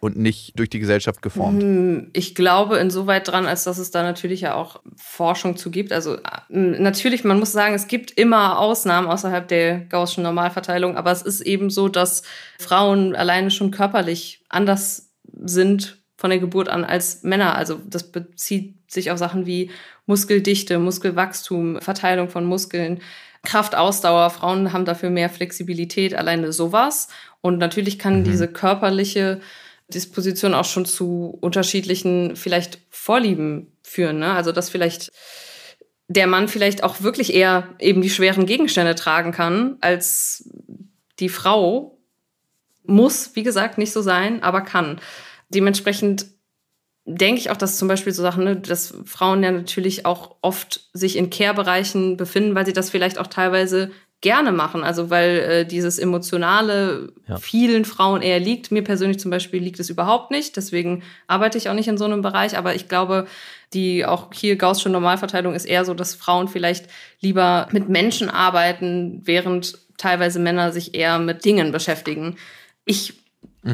[0.00, 1.62] und nicht durch die Gesellschaft geformt?
[1.62, 5.92] Hm, Ich glaube insoweit dran, als dass es da natürlich ja auch Forschung zu gibt.
[5.92, 11.12] Also äh, natürlich, man muss sagen, es gibt immer Ausnahmen außerhalb der gaußschen Normalverteilung, aber
[11.12, 12.22] es ist eben so, dass
[12.58, 17.54] Frauen alleine schon körperlich anders sind von der Geburt an als Männer.
[17.54, 19.70] Also das bezieht sich auf Sachen wie
[20.06, 23.02] Muskeldichte, Muskelwachstum, Verteilung von Muskeln.
[23.42, 27.08] Kraftausdauer, Frauen haben dafür mehr Flexibilität, alleine sowas.
[27.42, 29.42] Und natürlich kann diese körperliche
[29.88, 34.18] Disposition auch schon zu unterschiedlichen vielleicht Vorlieben führen.
[34.18, 34.32] Ne?
[34.32, 35.12] Also dass vielleicht
[36.08, 40.48] der Mann vielleicht auch wirklich eher eben die schweren Gegenstände tragen kann, als
[41.20, 41.98] die Frau.
[42.86, 45.00] Muss, wie gesagt, nicht so sein, aber kann.
[45.48, 46.26] Dementsprechend
[47.06, 50.88] denke ich auch, dass zum Beispiel so Sachen, ne, dass Frauen ja natürlich auch oft
[50.94, 53.90] sich in Care-Bereichen befinden, weil sie das vielleicht auch teilweise
[54.22, 54.82] gerne machen.
[54.84, 57.36] Also weil äh, dieses Emotionale Ja.
[57.36, 58.70] vielen Frauen eher liegt.
[58.72, 60.56] Mir persönlich zum Beispiel liegt es überhaupt nicht.
[60.56, 62.56] Deswegen arbeite ich auch nicht in so einem Bereich.
[62.56, 63.26] Aber ich glaube,
[63.74, 66.86] die auch hier Gaußsche Normalverteilung ist eher so, dass Frauen vielleicht
[67.20, 72.36] lieber mit Menschen arbeiten, während teilweise Männer sich eher mit Dingen beschäftigen.
[72.86, 73.12] Ich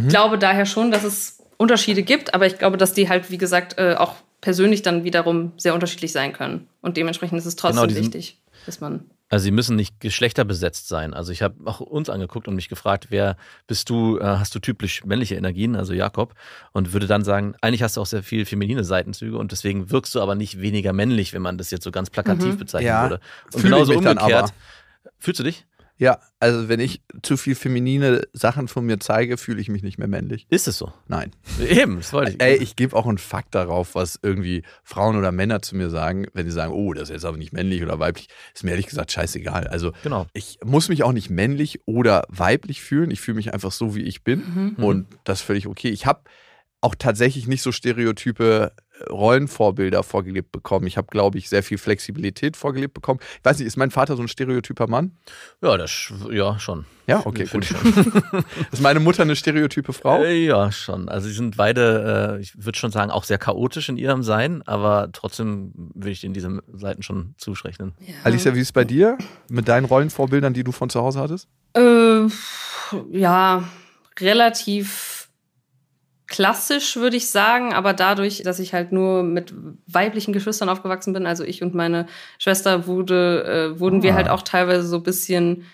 [0.08, 3.76] glaube daher schon, dass es Unterschiede gibt, aber ich glaube, dass die halt, wie gesagt,
[3.78, 6.66] äh, auch persönlich dann wiederum sehr unterschiedlich sein können.
[6.80, 9.04] Und dementsprechend ist es trotzdem Genau, wichtig, dass man.
[9.28, 11.12] Also sie müssen nicht geschlechterbesetzt sein.
[11.12, 13.36] Also ich habe auch uns angeguckt und mich gefragt, wer
[13.66, 16.34] bist du, äh, hast du typisch männliche Energien, also Jakob,
[16.72, 20.14] und würde dann sagen, eigentlich hast du auch sehr viel feminine Seitenzüge und deswegen wirkst
[20.14, 22.58] du aber nicht weniger männlich, wenn man das jetzt so ganz plakativ Mhm.
[22.58, 23.20] bezeichnen Ja, würde.
[23.52, 24.22] Und genauso umgekehrt.
[24.22, 24.50] aber.
[25.18, 25.66] Fühlst du dich?
[26.00, 29.98] Ja, also wenn ich zu viel feminine Sachen von mir zeige, fühle ich mich nicht
[29.98, 30.46] mehr männlich.
[30.48, 30.94] Ist es so?
[31.08, 31.30] Nein.
[31.60, 32.42] Eben, das wollte ich.
[32.42, 36.26] Ey, ich gebe auch einen Fakt darauf, was irgendwie Frauen oder Männer zu mir sagen,
[36.32, 38.86] wenn sie sagen, oh, das ist jetzt aber nicht männlich oder weiblich, ist mir ehrlich
[38.86, 39.66] gesagt scheißegal.
[39.66, 40.26] Also Genau.
[40.32, 43.10] ich muss mich auch nicht männlich oder weiblich fühlen.
[43.10, 44.74] Ich fühle mich einfach so, wie ich bin.
[44.78, 44.82] Mhm.
[44.82, 45.90] Und das ist völlig okay.
[45.90, 46.22] Ich habe
[46.80, 48.72] auch tatsächlich nicht so stereotype
[49.08, 50.86] Rollenvorbilder vorgelebt bekommen.
[50.86, 53.20] Ich habe, glaube ich, sehr viel Flexibilität vorgelebt bekommen.
[53.38, 55.12] Ich weiß nicht, ist mein Vater so ein stereotyper Mann?
[55.62, 56.86] Ja, das, ja, schon.
[57.06, 58.44] Ja, okay, Finde gut.
[58.72, 60.22] Ist meine Mutter eine stereotype Frau?
[60.22, 61.08] Äh, ja, schon.
[61.08, 64.62] Also sie sind beide, äh, ich würde schon sagen, auch sehr chaotisch in ihrem Sein,
[64.66, 67.94] aber trotzdem würde ich ihnen diese Seiten schon zuschrechnen.
[68.22, 71.48] Alicia, wie ist es bei dir mit deinen Rollenvorbildern, die du von zu Hause hattest?
[71.74, 72.26] Äh,
[73.10, 73.64] ja,
[74.20, 75.19] relativ
[76.30, 79.52] klassisch, würde ich sagen, aber dadurch, dass ich halt nur mit
[79.86, 82.06] weiblichen Geschwistern aufgewachsen bin, also ich und meine
[82.38, 84.14] Schwester, wurde, äh, wurden wir Ah.
[84.14, 85.64] halt auch teilweise so ein bisschen,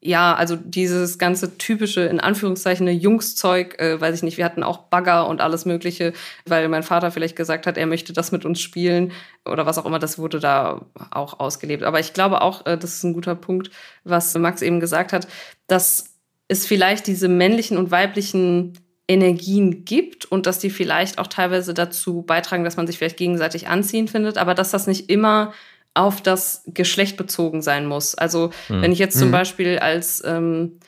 [0.00, 4.78] ja, also dieses ganze typische, in Anführungszeichen, Jungszeug, äh, weiß ich nicht, wir hatten auch
[4.84, 6.14] Bagger und alles Mögliche,
[6.46, 9.12] weil mein Vater vielleicht gesagt hat, er möchte das mit uns spielen
[9.44, 11.82] oder was auch immer, das wurde da auch ausgelebt.
[11.82, 13.70] Aber ich glaube auch, äh, das ist ein guter Punkt,
[14.04, 15.28] was Max eben gesagt hat,
[15.66, 16.14] dass
[16.48, 18.72] es vielleicht diese männlichen und weiblichen
[19.08, 23.66] Energien gibt und dass die vielleicht auch teilweise dazu beitragen, dass man sich vielleicht gegenseitig
[23.66, 25.54] anziehend findet, aber dass das nicht immer
[25.94, 28.14] auf das Geschlecht bezogen sein muss.
[28.14, 28.82] Also Hm.
[28.82, 29.32] wenn ich jetzt zum Mhm.
[29.32, 30.78] Beispiel als, ähm,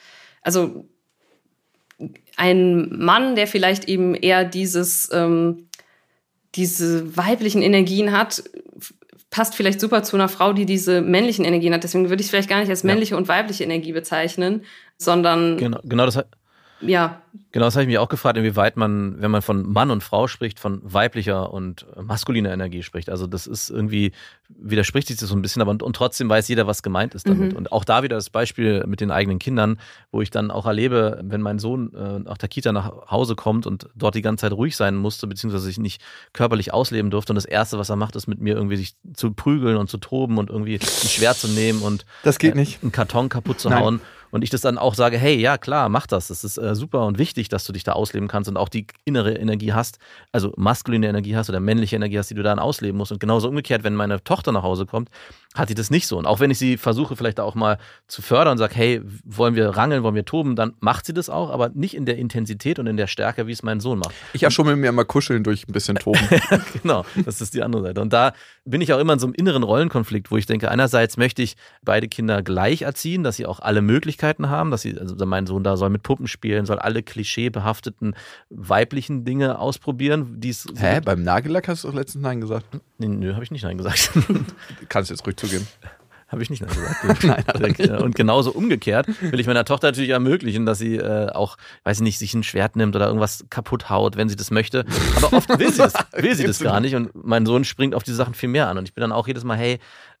[0.43, 0.85] also
[2.37, 5.67] ein Mann, der vielleicht eben eher dieses, ähm,
[6.55, 8.43] diese weiblichen Energien hat,
[9.29, 11.83] passt vielleicht super zu einer Frau, die diese männlichen Energien hat.
[11.83, 13.17] Deswegen würde ich es vielleicht gar nicht als männliche ja.
[13.17, 14.63] und weibliche Energie bezeichnen,
[14.97, 15.57] sondern.
[15.57, 16.19] Genau, genau das,
[16.81, 17.21] ja.
[17.53, 20.27] Genau, das habe ich mich auch gefragt, inwieweit man, wenn man von Mann und Frau
[20.27, 23.09] spricht, von weiblicher und maskuliner Energie spricht.
[23.09, 24.11] Also das ist irgendwie,
[24.49, 27.51] widerspricht sich das so ein bisschen, aber und trotzdem weiß jeder, was gemeint ist damit.
[27.51, 27.57] Mhm.
[27.57, 29.79] Und auch da wieder das Beispiel mit den eigenen Kindern,
[30.11, 33.65] wo ich dann auch erlebe, wenn mein Sohn äh, nach der Kita nach Hause kommt
[33.65, 36.01] und dort die ganze Zeit ruhig sein musste, beziehungsweise sich nicht
[36.33, 37.31] körperlich ausleben durfte.
[37.31, 39.97] Und das Erste, was er macht, ist mit mir irgendwie sich zu prügeln und zu
[39.97, 42.81] toben und irgendwie ein Schwert zu nehmen und das geht äh, nicht.
[42.81, 43.79] einen Karton kaputt zu Nein.
[43.79, 44.01] hauen
[44.31, 46.27] und ich das dann auch sage, hey, ja klar, mach das.
[46.27, 48.87] Das ist äh, super und wichtig, dass du dich da ausleben kannst und auch die
[49.05, 49.99] innere Energie hast,
[50.31, 53.11] also maskuline Energie hast oder männliche Energie hast, die du dann ausleben musst.
[53.11, 55.09] Und genauso umgekehrt, wenn meine Tochter nach Hause kommt,
[55.53, 56.17] hat die das nicht so.
[56.17, 57.77] Und auch wenn ich sie versuche, vielleicht auch mal
[58.07, 61.29] zu fördern und sage, hey, wollen wir rangeln, wollen wir toben, dann macht sie das
[61.29, 64.15] auch, aber nicht in der Intensität und in der Stärke, wie es mein Sohn macht.
[64.33, 66.21] Ich erschummel mir mal kuscheln durch ein bisschen toben.
[66.81, 68.01] genau, das ist die andere Seite.
[68.01, 71.17] Und da bin ich auch immer in so einem inneren Rollenkonflikt, wo ich denke, einerseits
[71.17, 75.25] möchte ich beide Kinder gleich erziehen, dass sie auch alle Möglichkeiten haben, dass sie, also
[75.25, 78.15] mein Sohn da soll mit Puppen spielen, soll alle klischeebehafteten
[78.49, 80.39] weiblichen Dinge ausprobieren.
[80.39, 81.01] Die's Hä?
[81.01, 82.65] Beim Nagellack hast du doch letztens Nein gesagt.
[82.97, 84.11] Nee, nö, habe ich nicht Nein gesagt.
[84.89, 85.67] Kannst du jetzt ruhig zugeben.
[86.31, 87.23] Habe ich nicht gesagt.
[87.23, 88.01] Nein.
[88.01, 92.03] Und genauso umgekehrt will ich meiner Tochter natürlich ermöglichen, dass sie äh, auch, weiß ich
[92.03, 94.85] nicht, sich ein Schwert nimmt oder irgendwas kaputt haut, wenn sie das möchte.
[95.17, 96.95] Aber oft will sie das, will sie das gar nicht.
[96.95, 98.77] Und mein Sohn springt auf die Sachen viel mehr an.
[98.77, 99.79] Und ich bin dann auch jedes Mal, hey,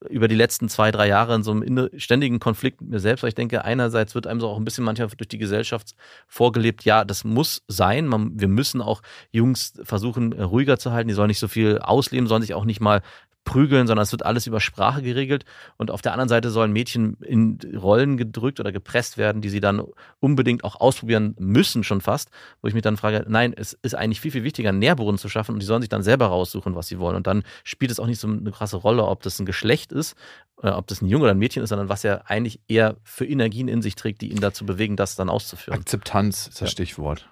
[0.09, 3.29] über die letzten zwei, drei Jahre in so einem ständigen Konflikt mit mir selbst, weil
[3.29, 5.95] ich denke, einerseits wird einem so auch ein bisschen manchmal durch die Gesellschaft
[6.27, 8.07] vorgelebt, ja, das muss sein.
[8.07, 9.01] Man, wir müssen auch
[9.31, 11.07] Jungs versuchen, ruhiger zu halten.
[11.07, 13.01] Die sollen nicht so viel ausleben, sollen sich auch nicht mal
[13.43, 15.45] prügeln, sondern es wird alles über Sprache geregelt.
[15.77, 19.59] Und auf der anderen Seite sollen Mädchen in Rollen gedrückt oder gepresst werden, die sie
[19.59, 19.83] dann
[20.19, 22.29] unbedingt auch ausprobieren müssen, schon fast.
[22.61, 25.29] Wo ich mich dann frage, nein, es ist eigentlich viel, viel wichtiger, einen Nährboden zu
[25.29, 27.15] schaffen und die sollen sich dann selber raussuchen, was sie wollen.
[27.15, 30.15] Und dann spielt es auch nicht so eine krasse Rolle, ob das ein Geschlecht ist,
[30.61, 33.25] äh, ob das ein Junge oder ein Mädchen ist, sondern was er eigentlich eher für
[33.25, 35.79] Energien in sich trägt, die ihn dazu bewegen, das dann auszuführen.
[35.79, 36.71] Akzeptanz ist das ja.
[36.71, 37.27] Stichwort.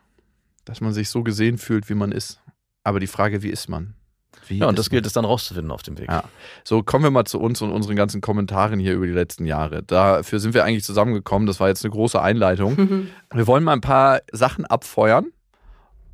[0.65, 2.41] Dass man sich so gesehen fühlt, wie man ist.
[2.83, 3.95] Aber die Frage, wie ist man?
[4.47, 6.09] Wie ja, und das gilt es dann rauszufinden auf dem Weg.
[6.09, 6.23] Ja.
[6.63, 9.83] So, kommen wir mal zu uns und unseren ganzen Kommentaren hier über die letzten Jahre.
[9.83, 11.45] Dafür sind wir eigentlich zusammengekommen.
[11.45, 12.75] Das war jetzt eine große Einleitung.
[12.75, 13.07] Mhm.
[13.33, 15.27] Wir wollen mal ein paar Sachen abfeuern.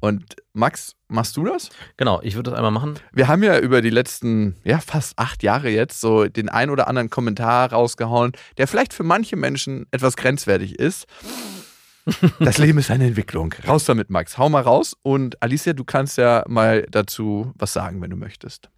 [0.02, 1.70] Und Max, machst du das?
[1.98, 2.96] Genau, ich würde das einmal machen.
[3.12, 6.88] Wir haben ja über die letzten, ja, fast acht Jahre jetzt so den ein oder
[6.88, 11.08] anderen Kommentar rausgehauen, der vielleicht für manche Menschen etwas grenzwertig ist.
[12.40, 13.54] Das Leben ist eine Entwicklung.
[13.68, 14.38] Raus damit, Max.
[14.38, 14.96] Hau mal raus.
[15.02, 18.70] Und Alicia, du kannst ja mal dazu was sagen, wenn du möchtest.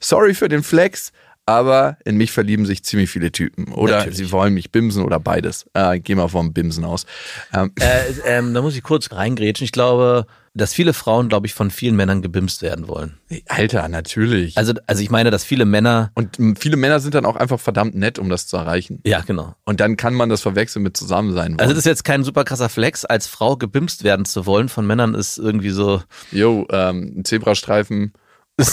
[0.00, 1.12] Sorry für den Flex,
[1.46, 3.72] aber in mich verlieben sich ziemlich viele Typen.
[3.72, 4.18] Oder Natürlich.
[4.18, 5.66] sie wollen mich bimsen oder beides.
[5.74, 7.04] Äh, geh mal vom Bimsen aus.
[7.52, 7.72] Ähm.
[7.80, 9.64] Äh, ähm, da muss ich kurz reingrätschen.
[9.64, 13.18] Ich glaube, dass viele Frauen, glaube ich, von vielen Männern gebimst werden wollen.
[13.48, 14.56] Alter, natürlich.
[14.56, 16.12] Also, also ich meine, dass viele Männer.
[16.14, 19.00] Und viele Männer sind dann auch einfach verdammt nett, um das zu erreichen.
[19.04, 19.54] Ja, genau.
[19.64, 21.52] Und dann kann man das verwechseln mit Zusammensein.
[21.52, 21.60] Wollen.
[21.60, 24.86] Also, das ist jetzt kein super krasser Flex, als Frau gebimst werden zu wollen von
[24.86, 26.02] Männern ist irgendwie so.
[26.30, 28.12] Jo, ähm, ein Zebrastreifen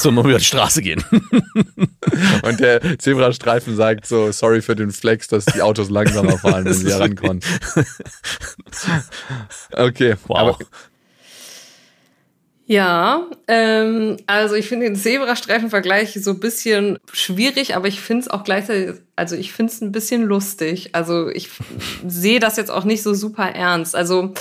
[0.06, 1.04] über die Straße gehen.
[2.44, 6.74] Und der Zebrastreifen sagt so, sorry für den Flex, dass die Autos langsamer fahren, wenn
[6.74, 7.42] sie herankommen.
[9.74, 10.16] Okay.
[10.28, 10.38] Wow.
[10.38, 10.58] Aber
[12.72, 18.28] ja, ähm, also ich finde den Zebrastreifenvergleich so ein bisschen schwierig, aber ich finde es
[18.30, 20.92] auch gleichzeitig, also ich finde es ein bisschen lustig.
[20.94, 21.50] Also ich
[22.08, 23.96] sehe das jetzt auch nicht so super ernst.
[23.96, 24.36] Also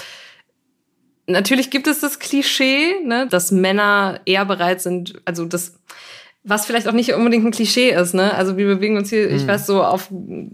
[1.29, 5.75] natürlich gibt es das Klischee, ne, dass Männer eher bereit sind, also das,
[6.43, 8.35] was vielleicht auch nicht unbedingt ein Klischee ist, ne?
[8.35, 9.37] Also wir bewegen uns hier, hm.
[9.37, 10.11] ich weiß so auf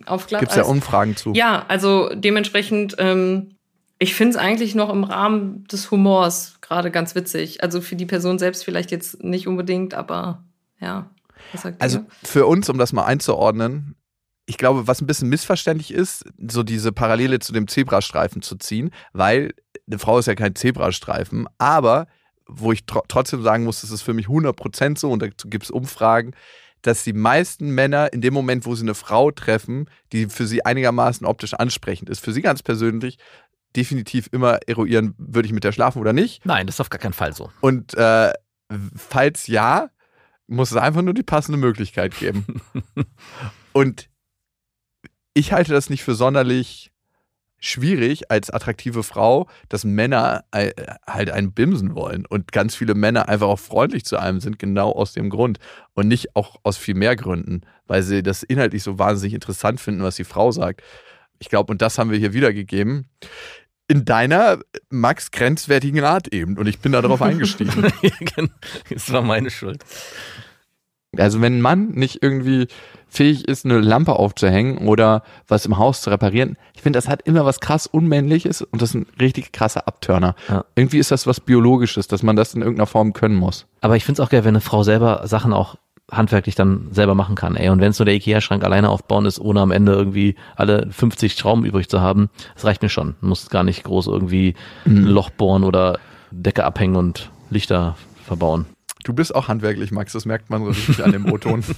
[0.06, 0.40] auf Glatteis.
[0.40, 1.32] Gibt's ja Umfragen zu.
[1.34, 3.56] Ja, also dementsprechend, ähm,
[3.98, 7.62] ich finde es eigentlich noch im Rahmen des Humors gerade ganz witzig.
[7.62, 10.42] Also für die Person selbst vielleicht jetzt nicht unbedingt, aber
[10.80, 11.10] ja.
[11.78, 13.94] also für uns, um das mal einzuordnen,
[14.46, 18.90] ich glaube, was ein bisschen missverständlich ist, so diese Parallele zu dem Zebrastreifen zu ziehen,
[19.12, 19.54] weil
[19.86, 22.06] eine Frau ist ja kein Zebrastreifen, aber
[22.46, 25.64] wo ich tr trotzdem sagen muss, das ist für mich 100% so und dazu gibt
[25.64, 26.32] es Umfragen,
[26.82, 30.64] dass die meisten Männer in dem Moment, wo sie eine Frau treffen, die für sie
[30.64, 33.18] einigermaßen optisch ansprechend ist, für sie ganz persönlich
[33.74, 36.44] definitiv immer eruieren, würde ich mit der schlafen oder nicht.
[36.44, 37.50] Nein, das ist auf gar keinen Fall so.
[37.60, 38.32] Und äh,
[38.94, 39.90] falls ja,
[40.46, 42.60] muss es einfach nur die passende Möglichkeit geben.
[43.72, 44.10] und
[45.34, 46.92] ich halte das nicht für sonderlich
[47.64, 50.72] schwierig als attraktive Frau, dass Männer äh,
[51.06, 54.92] halt einen bimsen wollen und ganz viele Männer einfach auch freundlich zu einem sind, genau
[54.92, 55.58] aus dem Grund
[55.94, 60.02] und nicht auch aus viel mehr Gründen, weil sie das inhaltlich so wahnsinnig interessant finden,
[60.02, 60.82] was die Frau sagt.
[61.38, 63.08] Ich glaube, und das haben wir hier wiedergegeben.
[63.88, 64.60] In deiner
[64.90, 67.90] Max grenzwertigen Art eben und ich bin darauf eingestiegen.
[68.90, 69.82] das war meine Schuld.
[71.18, 72.68] Also wenn ein Mann nicht irgendwie
[73.08, 77.22] fähig ist, eine Lampe aufzuhängen oder was im Haus zu reparieren, ich finde, das hat
[77.22, 80.34] immer was krass Unmännliches und das ist ein richtig krasser Abturner.
[80.48, 80.64] Ja.
[80.74, 83.66] Irgendwie ist das was Biologisches, dass man das in irgendeiner Form können muss.
[83.80, 85.76] Aber ich finde es auch geil, wenn eine Frau selber Sachen auch
[86.10, 87.56] handwerklich dann selber machen kann.
[87.56, 90.88] Ey, und wenn es nur der Ikea-Schrank alleine aufbauen ist, ohne am Ende irgendwie alle
[90.90, 93.14] 50 Schrauben übrig zu haben, das reicht mir schon.
[93.20, 94.54] Du musst gar nicht groß irgendwie
[94.86, 95.98] ein Loch bohren oder
[96.30, 97.96] Decke abhängen und Lichter
[98.26, 98.66] verbauen.
[99.04, 101.62] Du bist auch handwerklich, Max, das merkt man so richtig an dem O-Ton.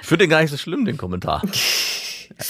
[0.00, 1.42] Ich finde den gar nicht so schlimm, den Kommentar.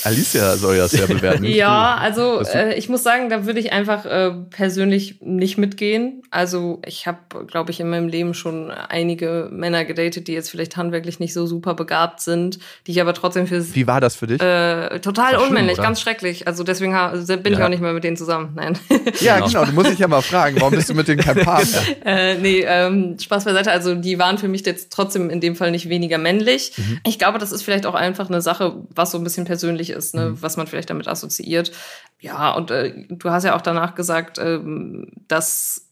[0.04, 1.44] Alicia soll ja sehr bewerten.
[1.44, 6.22] Ja, also äh, ich muss sagen, da würde ich einfach äh, persönlich nicht mitgehen.
[6.30, 10.76] Also ich habe, glaube ich, in meinem Leben schon einige Männer gedatet, die jetzt vielleicht
[10.76, 14.26] handwerklich nicht so super begabt sind, die ich aber trotzdem für Wie war das für
[14.26, 14.40] dich?
[14.42, 15.82] äh, total schlimm, unmännlich, oder?
[15.84, 16.46] ganz schrecklich.
[16.46, 17.64] Also deswegen bin ich Ja.
[17.64, 18.52] auch nicht mehr mit denen zusammen.
[18.54, 18.78] Nein.
[19.20, 19.46] ja, genau.
[19.48, 21.78] genau, du musst dich ja mal fragen, warum bist du mit denen kein Partner?
[22.04, 23.70] Äh, nee, ähm, Spaß beiseite.
[23.70, 26.72] Also die waren für mich jetzt trotzdem in dem Fall nicht weniger männlich.
[27.06, 30.14] Ich glaube, das ist vielleicht auch einfach eine Sache, was so ein bisschen persönlich ist,
[30.14, 30.36] ne?
[30.40, 31.72] was man vielleicht damit assoziiert.
[32.20, 35.88] Ja, und äh, du hast ja auch danach gesagt, ähm, dass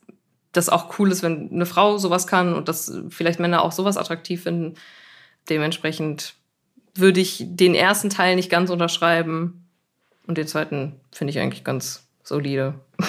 [0.52, 3.96] das auch cool ist, wenn eine Frau sowas kann und dass vielleicht Männer auch sowas
[3.96, 4.74] attraktiv finden.
[5.48, 6.34] Dementsprechend
[6.94, 9.68] würde ich den ersten Teil nicht ganz unterschreiben
[10.26, 12.74] und den zweiten finde ich eigentlich ganz solide.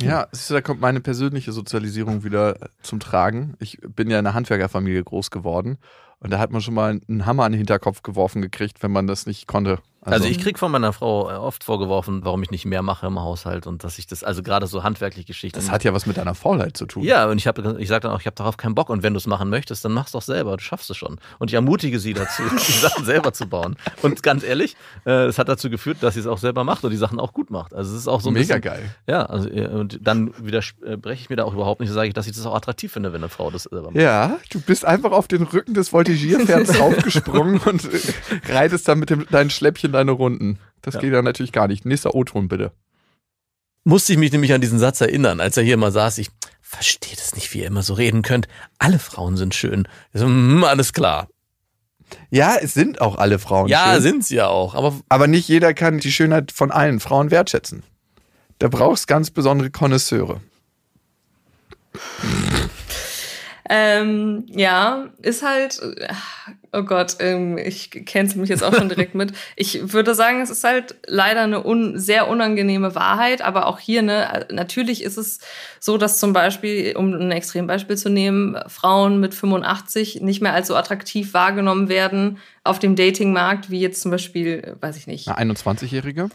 [0.00, 3.56] Ja, siehst du, da kommt meine persönliche Sozialisierung wieder zum Tragen.
[3.58, 5.76] Ich bin ja in einer Handwerkerfamilie groß geworden
[6.22, 9.06] und da hat man schon mal einen Hammer an den Hinterkopf geworfen gekriegt, wenn man
[9.06, 9.80] das nicht konnte.
[10.04, 13.20] Also, ich krieg von meiner Frau äh, oft vorgeworfen, warum ich nicht mehr mache im
[13.20, 15.58] Haushalt und dass ich das, also gerade so handwerkliche Geschichten.
[15.58, 17.04] das hat ja was mit deiner Faulheit zu tun.
[17.04, 18.90] Ja, und ich, hab, ich sage dann auch, ich habe darauf keinen Bock.
[18.90, 20.56] Und wenn du es machen möchtest, dann mach's doch selber.
[20.56, 21.20] Du schaffst es schon.
[21.38, 23.76] Und ich ermutige sie dazu, die Sachen selber zu bauen.
[24.02, 24.76] Und ganz ehrlich,
[25.06, 27.32] äh, es hat dazu geführt, dass sie es auch selber macht und die Sachen auch
[27.32, 27.72] gut macht.
[27.72, 28.94] Also es ist auch so ein Mega bisschen, geil.
[29.06, 31.92] Ja, also, äh, und dann widerspreche ich mir da auch überhaupt nicht.
[31.92, 33.96] Sage ich, dass ich das auch attraktiv finde, wenn eine Frau das selber macht.
[33.96, 37.88] Ja, du bist einfach auf den Rücken des Voltigierpferds raufgesprungen und
[38.48, 40.58] reitest dann mit dem, deinen Schläppchen deine Runden.
[40.82, 41.00] Das Ja.
[41.00, 41.84] geht ja natürlich gar nicht.
[41.84, 42.72] Nächster O-Ton bitte.
[43.84, 46.18] Musste ich mich nämlich an diesen Satz erinnern, als er hier mal saß.
[46.18, 46.30] Ich
[46.60, 48.48] verstehe das nicht, wie ihr immer so reden könnt.
[48.78, 49.86] Alle Frauen sind schön.
[50.12, 51.28] So, hm, alles klar.
[52.30, 54.02] Ja, es sind auch alle Frauen ja, schön.
[54.02, 54.74] sind sie ja auch.
[54.74, 57.82] Aber Aber nicht jeder kann die Schönheit von allen Frauen wertschätzen.
[58.58, 60.40] Da brauchst ganz besondere Konnoisseure.
[63.74, 66.12] Ähm, ja, ist halt, äh,
[66.74, 69.32] oh Gott, ähm, ich kenn's mich jetzt auch schon direkt mit.
[69.56, 74.02] Ich würde sagen, es ist halt leider eine un sehr unangenehme Wahrheit, aber auch hier,
[74.02, 75.40] ne, natürlich ist es
[75.80, 80.68] so, dass zum Beispiel, um ein Extrembeispiel zu nehmen, Frauen mit 85 nicht mehr als
[80.68, 85.28] so attraktiv wahrgenommen werden auf dem Datingmarkt, wie jetzt zum Beispiel, äh, weiß ich nicht,
[85.28, 86.28] Eine 21-Jährige?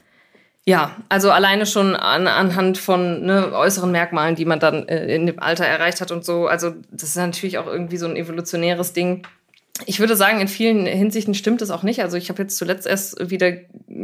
[0.68, 5.26] Ja, also alleine schon an, anhand von ne, äußeren Merkmalen, die man dann äh, in
[5.26, 6.48] dem Alter erreicht hat und so.
[6.48, 9.26] Also das ist natürlich auch irgendwie so ein evolutionäres Ding.
[9.86, 12.02] Ich würde sagen, in vielen Hinsichten stimmt es auch nicht.
[12.02, 13.54] Also ich habe jetzt zuletzt erst wieder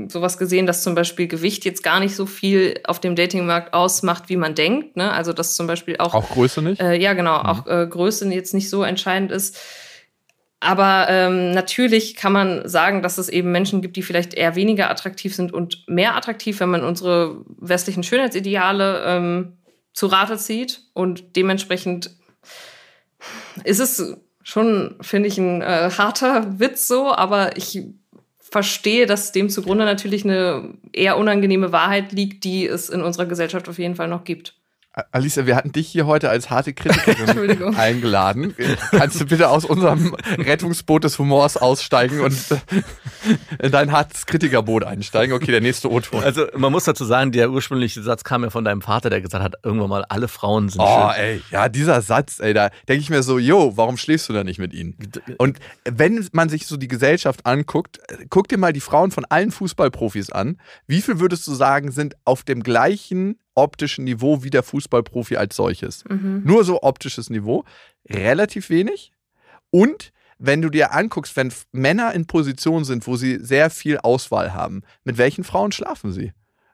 [0.08, 4.30] sowas gesehen, dass zum Beispiel Gewicht jetzt gar nicht so viel auf dem Datingmarkt ausmacht,
[4.30, 4.96] wie man denkt.
[4.96, 5.12] Ne?
[5.12, 6.82] Also dass zum Beispiel auch, Auch Größe nicht?
[6.82, 9.58] äh, ja genau, auch äh, Größe jetzt nicht so entscheidend ist.
[10.64, 14.90] Aber ähm, natürlich kann man sagen, dass es eben Menschen gibt, die vielleicht eher weniger
[14.90, 19.58] attraktiv sind und mehr attraktiv, wenn man unsere westlichen Schönheitsideale ähm,
[19.92, 20.84] zu Rate zieht.
[20.94, 22.12] Und dementsprechend
[23.66, 27.82] ist es schon, finde ich, ein äh, harter Witz so, aber ich
[28.40, 33.68] verstehe, dass dem zugrunde natürlich eine eher unangenehme Wahrheit liegt, die es in unserer Gesellschaft
[33.68, 34.56] auf jeden Fall noch gibt.
[35.12, 38.56] Alicia, wir hatten dich hier heute als harte Kritikerin eingeladen.
[38.92, 44.84] Kannst du bitte aus unserem Rettungsboot des Humors aussteigen und äh, in dein hartes Kritikerboot
[44.84, 45.36] einsteigen?
[45.36, 46.24] Okay, der nächste O-Ton.
[46.24, 49.44] Also man muss dazu sagen, der ursprüngliche Satz kam ja von deinem Vater, der gesagt
[49.44, 51.20] hat, irgendwann mal alle Frauen sind Oh, schön.
[51.24, 54.44] ey, ja, dieser Satz, ey, da denke ich mir so, yo, warum schläfst du da
[54.44, 54.96] nicht mit ihnen?
[55.40, 59.50] Und wenn man sich so die Gesellschaft anguckt, guck dir mal die Frauen von allen
[59.50, 60.58] Fußballprofis an.
[60.86, 65.56] Wie viel würdest du sagen, sind auf dem gleichen optischen Niveau wie der Fußballprofi als
[65.56, 66.04] solches?
[66.44, 67.64] Nur so optisches Niveau.
[68.10, 69.12] Relativ wenig.
[69.70, 74.54] Und wenn du dir anguckst, wenn Männer in Positionen sind, wo sie sehr viel Auswahl
[74.54, 76.34] haben, mit welchen Frauen schlafen sie?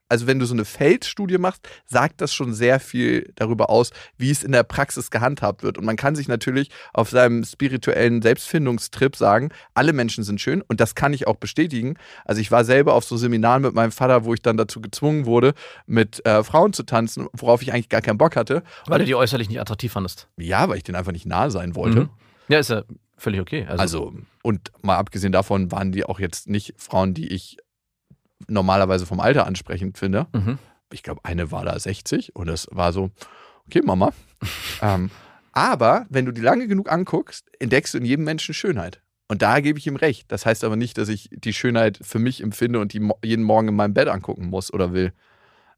[0.09, 4.31] Also wenn du so eine Feldstudie machst, sagt das schon sehr viel darüber aus, wie
[4.31, 5.77] es in der Praxis gehandhabt wird.
[5.77, 10.81] Und man kann sich natürlich auf seinem spirituellen Selbstfindungstrip sagen, alle Menschen sind schön und
[10.81, 11.95] das kann ich auch bestätigen.
[12.25, 15.25] Also ich war selber auf so Seminaren mit meinem Vater, wo ich dann dazu gezwungen
[15.25, 15.53] wurde,
[15.85, 18.63] mit äh, Frauen zu tanzen, worauf ich eigentlich gar keinen Bock hatte.
[18.87, 20.27] Weil du die äußerlich nicht attraktiv fandest.
[20.37, 22.01] Ja, weil ich denen einfach nicht nahe sein wollte.
[22.01, 22.09] Mhm.
[22.47, 22.83] Ja, ist ja
[23.17, 23.65] völlig okay.
[23.67, 27.57] Also, Also, und mal abgesehen davon waren die auch jetzt nicht Frauen, die ich
[28.47, 30.27] normalerweise vom Alter ansprechend finde.
[30.33, 30.57] Mhm.
[30.91, 33.11] Ich glaube, eine war da 60 und das war so,
[33.67, 34.13] okay, Mama.
[34.81, 35.11] ähm,
[35.51, 39.01] Aber wenn du die lange genug anguckst, entdeckst du in jedem Menschen Schönheit.
[39.27, 40.31] Und da gebe ich ihm recht.
[40.31, 43.67] Das heißt aber nicht, dass ich die Schönheit für mich empfinde und die jeden Morgen
[43.67, 45.13] in meinem Bett angucken muss oder will,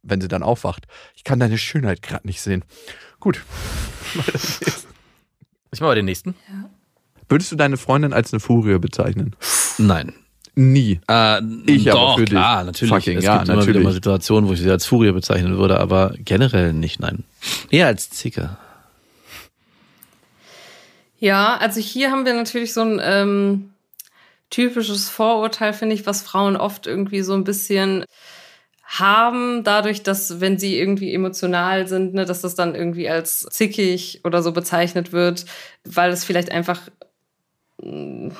[0.03, 0.88] wenn sie dann aufwacht.
[1.16, 2.64] Ich kann deine Schönheit gerade nicht sehen.
[3.20, 3.43] Gut.
[5.74, 6.36] Ich mache mal den nächsten.
[6.49, 6.70] Ja.
[7.30, 9.36] Würdest du deine Freundin als eine Furie bezeichnen?
[9.78, 10.14] Nein.
[10.56, 10.99] Nie.
[11.10, 12.32] Äh, Ich aber doch, für dich.
[12.32, 12.93] klar, natürlich.
[12.93, 13.84] Fucking, es ja, gibt immer wieder natürlich.
[13.86, 17.24] mal Situationen, wo ich sie als Furie bezeichnen würde, aber generell nicht, nein.
[17.70, 18.58] Eher als Zicke.
[21.20, 23.70] Ja, also hier haben wir natürlich so ein ähm,
[24.49, 28.06] typisches Vorurteil, finde ich, was Frauen oft irgendwie so ein bisschen
[28.84, 34.20] haben, dadurch, dass wenn sie irgendwie emotional sind, ne, dass das dann irgendwie als zickig
[34.26, 35.45] oder so bezeichnet wird,
[35.86, 36.82] weil es vielleicht einfach
[37.82, 38.36] mh,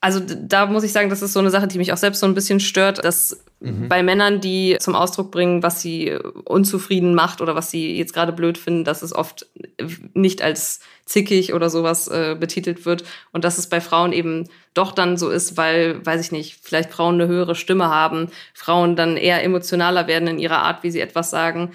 [0.00, 2.26] also da muss ich sagen, das ist so eine Sache, die mich auch selbst so
[2.26, 3.44] ein bisschen stört, dass
[3.88, 8.14] bei Männern, die zum Ausdruck bringen, was sie äh, unzufrieden macht oder was sie jetzt
[8.14, 9.46] gerade blöd finden, dass es oft
[9.76, 14.48] äh, nicht als zickig oder sowas äh, betitelt wird und dass es bei Frauen eben
[14.72, 18.96] doch dann so ist, weil, weiß ich nicht, vielleicht Frauen eine höhere Stimme haben, Frauen
[18.96, 21.72] dann eher emotionaler werden in ihrer Art, wie sie etwas sagen.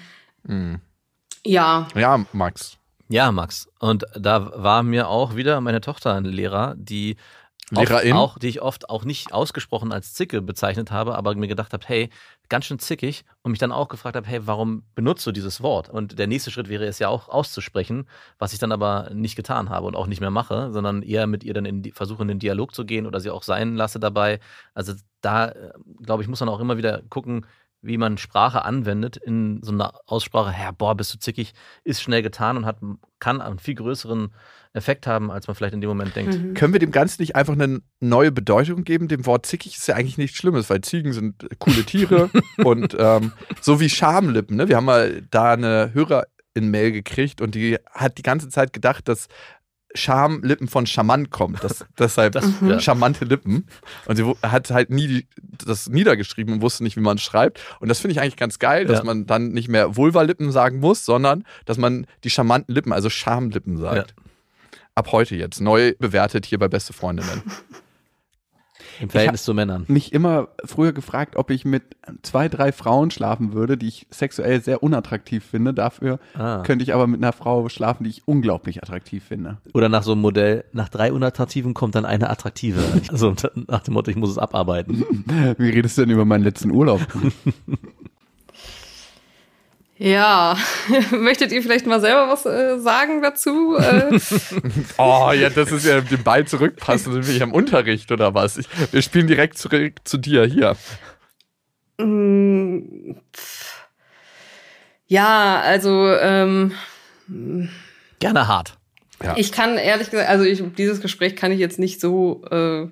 [1.44, 2.78] Ja, Ja, Max.
[3.08, 3.68] Ja, Max.
[3.78, 7.16] Und da war mir auch wieder meine Tochter ein Lehrer, die
[7.70, 8.12] Lehrerin?
[8.12, 11.84] Auch, die ich oft auch nicht ausgesprochen als Zicke bezeichnet habe, aber mir gedacht habe,
[11.86, 12.10] hey,
[12.48, 15.88] ganz schön zickig und mich dann auch gefragt habe, hey, warum benutzt du dieses Wort?
[15.88, 18.08] Und der nächste Schritt wäre es ja auch auszusprechen,
[18.38, 21.42] was ich dann aber nicht getan habe und auch nicht mehr mache, sondern eher mit
[21.42, 23.98] ihr dann in die, versuche in den Dialog zu gehen oder sie auch sein lasse
[23.98, 24.38] dabei.
[24.74, 27.46] Also da, äh, glaube ich, muss man auch immer wieder gucken,
[27.82, 31.52] wie man Sprache anwendet in so einer Aussprache, Herr, boah, bist du zickig,
[31.84, 32.78] ist schnell getan und hat,
[33.18, 34.32] kann einen viel größeren
[34.72, 36.54] Effekt haben, als man vielleicht in dem Moment denkt.
[36.54, 39.08] Können wir dem Ganzen nicht einfach eine neue Bedeutung geben?
[39.08, 42.94] Dem Wort zickig ist ja eigentlich nichts Schlimmes, weil Ziegen sind äh, coole Tiere und
[42.98, 44.56] ähm, so wie Schamlippen.
[44.56, 44.68] Ne?
[44.68, 49.28] Wir haben mal da eine Hörerin-Mail gekriegt und die hat die ganze Zeit gedacht, dass
[49.96, 51.64] Schamlippen von charmant kommt.
[51.64, 52.78] Das, deshalb Das- ja.
[52.80, 53.66] charmante Lippen.
[54.06, 55.26] Und sie hat halt nie die,
[55.64, 57.60] das niedergeschrieben und wusste nicht, wie man es schreibt.
[57.80, 59.04] Und das finde ich eigentlich ganz geil, dass Ja.
[59.04, 63.78] man dann nicht mehr Vulva-Lippen sagen muss, sondern dass man die charmanten Lippen, also Schamlippen
[63.78, 64.14] sagt.
[64.94, 65.60] Ab heute jetzt.
[65.60, 67.42] Neu bewertet hier bei Beste Freundinnen.
[69.00, 69.84] Im Verhältnis zu Männern.
[69.88, 71.82] mich immer früher gefragt, ob ich mit
[72.22, 75.74] zwei, drei Frauen schlafen würde, die ich sexuell sehr unattraktiv finde.
[75.74, 76.62] Dafür Ah.
[76.64, 79.58] könnte ich aber mit einer Frau schlafen, die ich unglaublich attraktiv finde.
[79.74, 82.80] Oder nach so einem Modell, nach drei unattraktiven kommt dann eine attraktive.
[83.10, 83.34] Also
[83.68, 85.04] nach dem Motto, ich muss es abarbeiten.
[85.58, 87.00] Wie redest du denn über meinen letzten Urlaub?
[89.98, 90.56] ja.
[91.10, 93.76] Möchtet ihr vielleicht mal selber was äh, sagen dazu?
[93.76, 94.18] Äh,
[94.98, 97.12] Oh, ja, das ist ja den Ball zurückpassen.
[97.12, 98.58] Sind wir hier im Unterricht oder was?
[98.58, 100.76] Ich, wir spielen direkt zurück zu dir hier.
[101.98, 103.16] Mm.
[105.06, 106.72] Ja, also ähm,
[108.18, 108.76] Gerne hart.
[109.36, 112.88] ich kann ehrlich gesagt, also ich, dieses Gespräch kann ich jetzt nicht so, äh,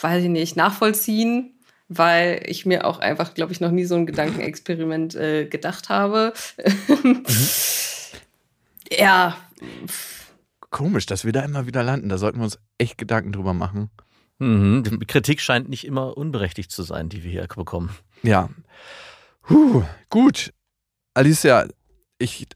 [0.00, 1.53] weiß ich nicht, nachvollziehen,
[1.88, 6.32] weil ich mir auch einfach, glaube ich, noch nie so ein Gedankenexperiment äh, gedacht habe.
[8.90, 9.36] ja,
[10.74, 12.08] Komisch, dass wir da immer wieder landen.
[12.08, 13.90] Da sollten wir uns echt Gedanken drüber machen.
[14.38, 14.82] Mhm.
[14.82, 17.90] Die Kritik scheint nicht immer unberechtigt zu sein, die wir hier bekommen.
[18.24, 18.50] Ja.
[19.42, 20.52] Puh, gut.
[21.14, 21.68] Alicia,
[22.18, 22.48] ich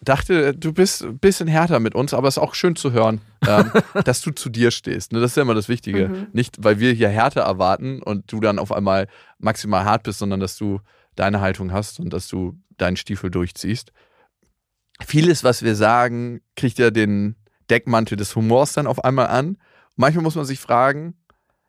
[0.00, 3.20] dachte, du bist ein bisschen härter mit uns, aber es ist auch schön zu hören,
[3.46, 3.72] ähm,
[4.04, 5.12] dass du zu dir stehst.
[5.12, 5.20] Ne?
[5.20, 6.08] Das ist ja immer das Wichtige.
[6.08, 6.26] Mhm.
[6.32, 10.40] Nicht, weil wir hier Härte erwarten und du dann auf einmal maximal hart bist, sondern
[10.40, 10.80] dass du
[11.16, 13.92] deine Haltung hast und dass du deinen Stiefel durchziehst.
[15.04, 17.36] Vieles, was wir sagen, kriegt ja den
[17.70, 19.58] Deckmantel des Humors dann auf einmal an.
[19.96, 21.14] Manchmal muss man sich fragen,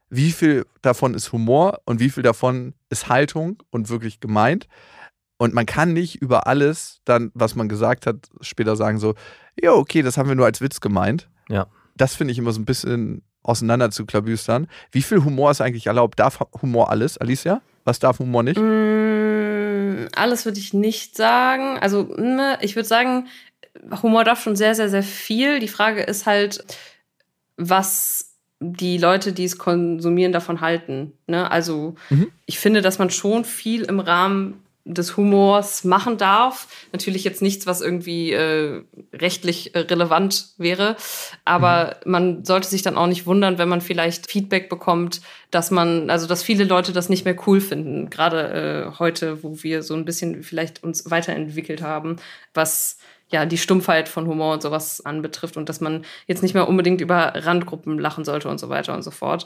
[0.10, 4.68] wie viel davon ist Humor und wie viel davon ist Haltung und wirklich gemeint.
[5.42, 9.16] Und man kann nicht über alles dann, was man gesagt hat, später sagen so,
[9.60, 11.30] ja, okay, das haben wir nur als Witz gemeint.
[11.50, 11.68] Ja.
[11.96, 14.68] Das finde ich immer so ein bisschen auseinander zu klabüstern.
[14.92, 16.20] Wie viel Humor ist eigentlich erlaubt?
[16.20, 17.62] Darf Humor alles, Alicia?
[17.86, 18.60] Was darf Humor nicht?
[18.60, 21.80] Mm, alles würde ich nicht sagen.
[21.80, 23.28] Also, ne, ich würde sagen,
[24.04, 25.60] Humor darf schon sehr, sehr, sehr viel.
[25.60, 26.66] Die Frage ist halt,
[27.58, 31.14] was die Leute, die es konsumieren, davon halten.
[31.28, 31.50] Ne?
[31.50, 32.30] Also, Mhm.
[32.46, 34.62] ich finde, dass man schon viel im Rahmen
[34.94, 36.68] des Humors machen darf.
[36.92, 38.84] Natürlich jetzt nichts, was irgendwie äh,
[39.14, 40.96] rechtlich äh, relevant wäre,
[41.46, 45.22] aber man sollte sich dann auch nicht wundern, wenn man vielleicht Feedback bekommt,
[45.52, 49.62] dass man, also dass viele Leute das nicht mehr cool finden, gerade äh, heute, wo
[49.64, 52.18] wir so ein bisschen vielleicht uns weiterentwickelt haben,
[52.54, 52.98] was
[53.32, 57.02] ja die Stumpfheit von Humor und sowas anbetrifft und dass man jetzt nicht mehr unbedingt
[57.02, 59.46] über Randgruppen lachen sollte und so weiter und so fort.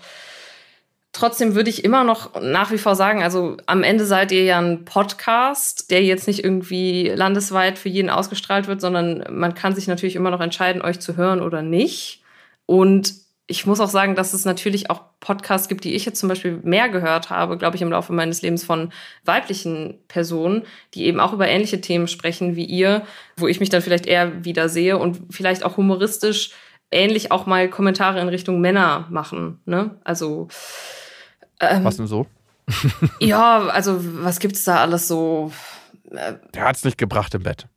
[1.13, 4.59] Trotzdem würde ich immer noch nach wie vor sagen, also am Ende seid ihr ja
[4.59, 9.87] ein Podcast, der jetzt nicht irgendwie landesweit für jeden ausgestrahlt wird, sondern man kann sich
[9.87, 12.23] natürlich immer noch entscheiden, euch zu hören oder nicht.
[12.65, 13.13] Und
[13.45, 16.59] ich muss auch sagen, dass es natürlich auch Podcasts gibt, die ich jetzt zum Beispiel
[16.63, 18.91] mehr gehört habe, glaube ich, im Laufe meines Lebens von
[19.23, 20.63] weiblichen Personen,
[20.95, 23.05] die eben auch über ähnliche Themen sprechen wie ihr,
[23.37, 26.51] wo ich mich dann vielleicht eher wieder sehe und vielleicht auch humoristisch
[26.89, 29.59] ähnlich auch mal Kommentare in Richtung Männer machen.
[29.65, 29.91] Ne?
[30.03, 30.47] Also
[31.69, 32.27] ähm, Was denn so?
[33.19, 35.51] ja, also was gibt's da alles so?
[36.11, 37.67] Äh, Der hat's nicht gebracht im Bett.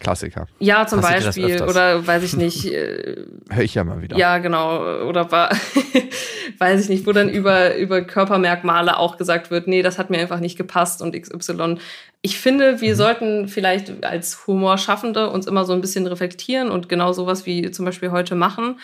[0.00, 0.46] Klassiker.
[0.58, 1.62] Ja, zum Passiert Beispiel.
[1.62, 2.64] Oder weiß ich nicht.
[2.70, 4.16] Äh, Hör ich ja mal wieder.
[4.16, 5.02] Ja, genau.
[5.04, 5.50] Oder war,
[6.58, 10.18] weiß ich nicht, wo dann über, über Körpermerkmale auch gesagt wird, nee, das hat mir
[10.18, 11.78] einfach nicht gepasst und XY.
[12.22, 12.96] Ich finde, wir mhm.
[12.96, 17.84] sollten vielleicht als Humorschaffende uns immer so ein bisschen reflektieren und genau sowas wie zum
[17.84, 18.78] Beispiel heute machen.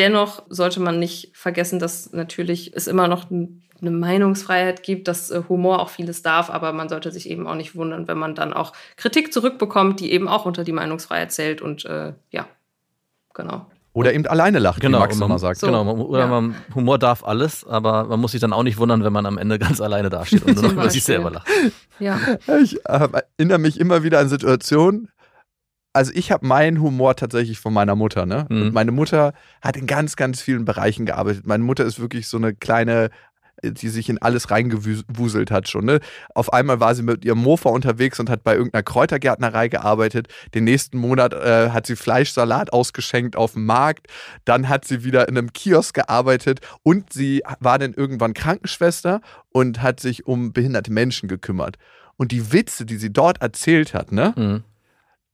[0.00, 5.30] Dennoch sollte man nicht vergessen, dass natürlich es immer noch ein eine Meinungsfreiheit gibt, dass
[5.30, 8.34] äh, Humor auch vieles darf, aber man sollte sich eben auch nicht wundern, wenn man
[8.34, 12.46] dann auch Kritik zurückbekommt, die eben auch unter die Meinungsfreiheit zählt und äh, ja,
[13.34, 13.66] genau.
[13.92, 15.58] Oder eben alleine lacht, genau, wie Max immer sagt.
[15.58, 16.26] So, genau, oder ja.
[16.28, 19.36] man, Humor darf alles, aber man muss sich dann auch nicht wundern, wenn man am
[19.36, 21.48] Ende ganz alleine dasteht und nur noch über sich selber lacht.
[21.98, 22.18] Ja.
[22.62, 25.08] Ich äh, erinnere mich immer wieder an Situationen,
[25.92, 28.46] also ich habe meinen Humor tatsächlich von meiner Mutter, ne?
[28.48, 28.62] Mhm.
[28.62, 31.46] Und meine Mutter hat in ganz, ganz vielen Bereichen gearbeitet.
[31.46, 33.10] Meine Mutter ist wirklich so eine kleine
[33.62, 35.84] die sich in alles reingewuselt hat schon.
[35.84, 36.00] Ne?
[36.34, 40.28] Auf einmal war sie mit ihrem Mofa unterwegs und hat bei irgendeiner Kräutergärtnerei gearbeitet.
[40.54, 44.06] Den nächsten Monat äh, hat sie Fleischsalat ausgeschenkt auf dem Markt.
[44.44, 49.20] Dann hat sie wieder in einem Kiosk gearbeitet und sie war dann irgendwann Krankenschwester
[49.50, 51.76] und hat sich um behinderte Menschen gekümmert.
[52.16, 54.34] Und die Witze, die sie dort erzählt hat, ne?
[54.36, 54.64] Mhm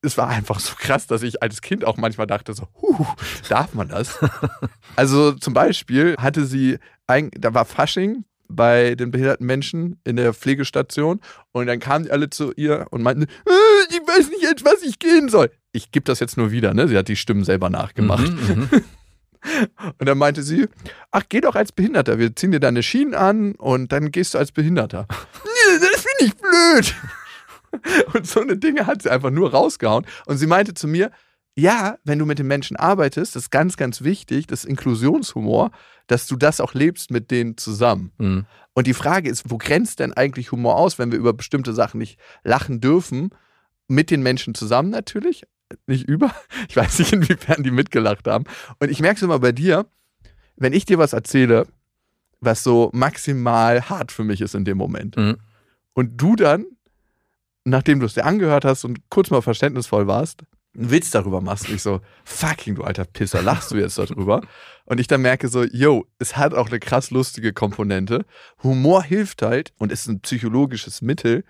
[0.03, 3.07] es war einfach so krass, dass ich als Kind auch manchmal dachte, so, huh,
[3.49, 4.19] darf man das?
[4.97, 10.33] also zum Beispiel hatte sie, ein, da war Fasching bei den behinderten Menschen in der
[10.33, 11.21] Pflegestation
[11.53, 14.83] und dann kamen die alle zu ihr und meinten, äh, ich weiß nicht jetzt, was
[14.83, 15.51] ich gehen soll.
[15.73, 16.87] Ich gebe das jetzt nur wieder, ne?
[16.89, 18.31] Sie hat die Stimmen selber nachgemacht.
[18.31, 18.71] Mhm, mhm.
[19.99, 20.67] Und dann meinte sie,
[21.11, 22.19] ach, geh doch als Behinderter.
[22.19, 25.07] Wir ziehen dir deine Schienen an und dann gehst du als Behinderter.
[25.81, 26.95] das finde ich blöd.
[28.14, 30.07] Und so eine Dinge hat sie einfach nur rausgehauen.
[30.27, 31.11] Und sie meinte zu mir,
[31.59, 35.70] ja, wenn du mit den Menschen arbeitest, das ist ganz, ganz wichtig, das Inklusionshumor,
[36.07, 38.12] dass du das auch lebst mit denen zusammen.
[38.18, 38.47] Mhm.
[38.74, 41.99] Und die Frage ist, wo grenzt denn eigentlich Humor aus, wenn wir über bestimmte Sachen
[41.99, 43.31] nicht lachen dürfen?
[43.89, 45.45] Mit den Menschen zusammen natürlich,
[45.87, 46.31] nicht über.
[46.68, 48.45] Ich weiß nicht, inwiefern die mitgelacht haben.
[48.79, 49.87] Und ich merke es immer bei dir,
[50.57, 51.66] wenn ich dir was erzähle,
[52.41, 55.16] was so maximal hart für mich ist in dem Moment.
[55.16, 55.39] Mhm.
[55.95, 56.66] Und du dann
[57.67, 60.45] nachdem du es dir angehört hast und kurz mal verständnisvoll warst,
[60.77, 61.69] einen Witz darüber machst.
[61.69, 64.43] Und ich so, fucking, du alter Pisser, lachst du jetzt darüber?
[64.85, 68.25] Und ich dann merke so, yo, es hat auch eine krass lustige Komponente.
[68.62, 71.45] Humor hilft halt und ist ein psychologisches Mittel,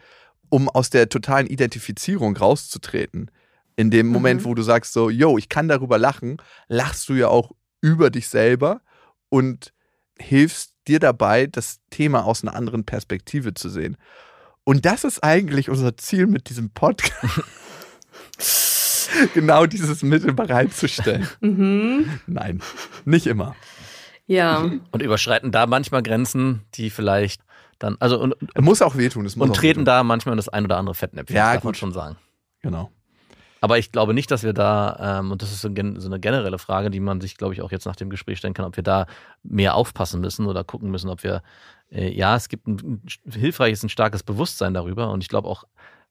[0.48, 3.30] um aus der totalen Identifizierung rauszutreten.
[3.76, 4.44] In dem Moment, mhm.
[4.46, 6.38] wo du sagst so, yo, ich kann darüber lachen,
[6.68, 7.52] lachst du ja auch
[7.82, 8.80] über dich selber
[9.28, 9.74] und
[10.18, 13.98] hilfst dir dabei, das Thema aus einer anderen Perspektive zu sehen.
[14.68, 17.40] Und das ist eigentlich unser Ziel mit diesem Podcast.
[19.34, 21.28] genau dieses Mittel bereitzustellen.
[21.40, 22.18] Mhm.
[22.26, 22.60] Nein,
[23.04, 23.54] nicht immer.
[24.26, 24.68] Ja.
[24.90, 27.42] Und überschreiten da manchmal Grenzen, die vielleicht
[27.78, 29.24] dann, also und, muss auch wehtun.
[29.24, 29.84] Es und treten wehtun.
[29.84, 31.68] da manchmal das ein oder andere Fettnäpfchen, ja, das darf gut.
[31.68, 32.16] man schon sagen.
[32.62, 32.90] Genau.
[33.60, 36.58] Aber ich glaube nicht, dass wir da, ähm, und das ist so, so, eine generelle
[36.58, 38.82] Frage, die man sich, glaube ich, auch jetzt nach dem Gespräch stellen kann, ob wir
[38.82, 39.06] da
[39.44, 41.42] mehr aufpassen müssen oder gucken müssen, ob wir
[41.90, 45.10] ja, es gibt ein, ein hilfreiches, ein starkes Bewusstsein darüber.
[45.10, 45.64] Und ich glaube auch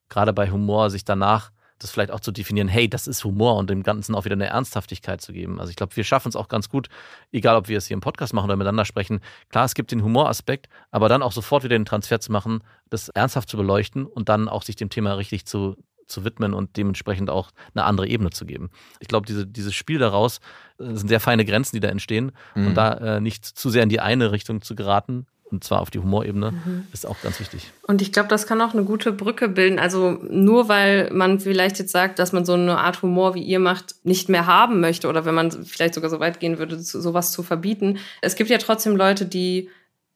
[0.08, 3.68] gerade bei Humor, sich danach das vielleicht auch zu definieren, hey, das ist Humor und
[3.68, 5.60] dem Ganzen auch wieder eine Ernsthaftigkeit zu geben.
[5.60, 6.88] Also ich glaube, wir schaffen es auch ganz gut,
[7.32, 9.20] egal ob wir es hier im Podcast machen oder miteinander sprechen.
[9.50, 13.08] Klar, es gibt den Humoraspekt, aber dann auch sofort wieder den Transfer zu machen, das
[13.10, 17.28] ernsthaft zu beleuchten und dann auch sich dem Thema richtig zu, zu widmen und dementsprechend
[17.28, 18.70] auch eine andere Ebene zu geben.
[19.00, 20.38] Ich glaube, diese, dieses Spiel daraus
[20.78, 22.68] äh, sind sehr feine Grenzen, die da entstehen mhm.
[22.68, 25.90] und da äh, nicht zu sehr in die eine Richtung zu geraten, und zwar auf
[25.90, 26.86] die Humorebene, mhm.
[26.92, 27.70] ist auch ganz wichtig.
[27.86, 29.78] Und ich glaube, das kann auch eine gute Brücke bilden.
[29.78, 33.60] Also nur weil man vielleicht jetzt sagt, dass man so eine Art Humor, wie ihr
[33.60, 37.30] macht, nicht mehr haben möchte oder wenn man vielleicht sogar so weit gehen würde, sowas
[37.30, 37.98] zu verbieten.
[38.22, 39.70] Es gibt ja trotzdem Leute, die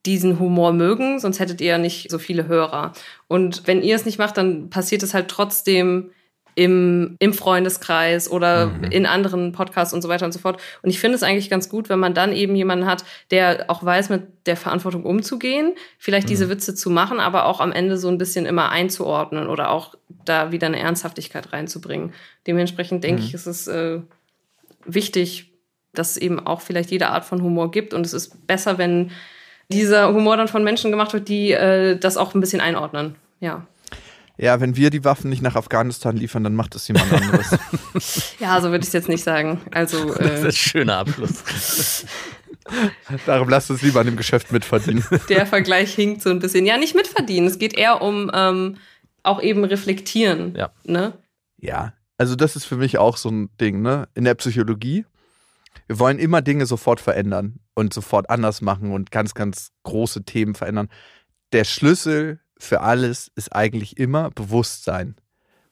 [0.05, 2.93] diesen Humor mögen, sonst hättet ihr ja nicht so viele Hörer.
[3.27, 6.09] Und wenn ihr es nicht macht, dann passiert es halt trotzdem
[6.55, 8.83] im, im Freundeskreis oder mhm.
[8.85, 10.61] in anderen Podcasts und so weiter und so fort.
[10.81, 13.83] Und ich finde es eigentlich ganz gut, wenn man dann eben jemanden hat, der auch
[13.83, 16.31] weiß, mit der Verantwortung umzugehen, vielleicht mhm.
[16.31, 19.95] diese Witze zu machen, aber auch am Ende so ein bisschen immer einzuordnen oder auch
[20.25, 22.13] da wieder eine Ernsthaftigkeit reinzubringen.
[22.47, 23.27] Dementsprechend denke mhm.
[23.27, 23.99] ich, ist es äh,
[24.85, 25.51] wichtig,
[25.93, 27.93] dass es eben auch vielleicht jede Art von Humor gibt.
[27.93, 29.11] Und es ist besser, wenn
[29.69, 33.15] dieser Humor dann von Menschen gemacht wird, die äh, das auch ein bisschen einordnen.
[33.39, 33.65] Ja.
[34.37, 37.57] Ja, wenn wir die Waffen nicht nach Afghanistan liefern, dann macht das jemand anderes.
[38.39, 39.61] ja, so würde ich es jetzt nicht sagen.
[39.71, 42.05] Also, äh, das ist ein schöner Abschluss.
[43.25, 45.03] Darum lasst uns lieber an dem Geschäft mitverdienen.
[45.29, 46.65] Der Vergleich hinkt so ein bisschen.
[46.65, 47.49] Ja, nicht mitverdienen.
[47.49, 48.77] Es geht eher um ähm,
[49.23, 50.55] auch eben reflektieren.
[50.55, 50.71] Ja.
[50.83, 51.13] Ne?
[51.57, 54.07] Ja, also das ist für mich auch so ein Ding, ne?
[54.13, 55.05] In der Psychologie.
[55.87, 60.55] Wir wollen immer Dinge sofort verändern und sofort anders machen und ganz, ganz große Themen
[60.55, 60.89] verändern.
[61.51, 65.15] Der Schlüssel für alles ist eigentlich immer Bewusstsein.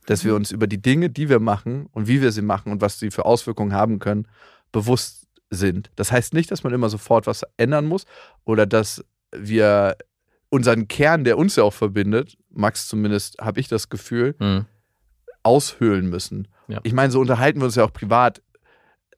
[0.08, 2.82] Dass wir uns über die Dinge, die wir machen und wie wir sie machen und
[2.82, 4.28] was sie für Auswirkungen haben können,
[4.72, 5.92] bewusst sind.
[5.96, 8.06] Das heißt nicht, dass man immer sofort was ändern muss
[8.44, 9.98] oder dass wir
[10.50, 14.66] unseren Kern, der uns ja auch verbindet, Max zumindest habe ich das Gefühl, Mhm.
[15.44, 16.48] aushöhlen müssen.
[16.68, 16.80] Ja.
[16.84, 18.42] Ich meine, so unterhalten wir uns ja auch privat.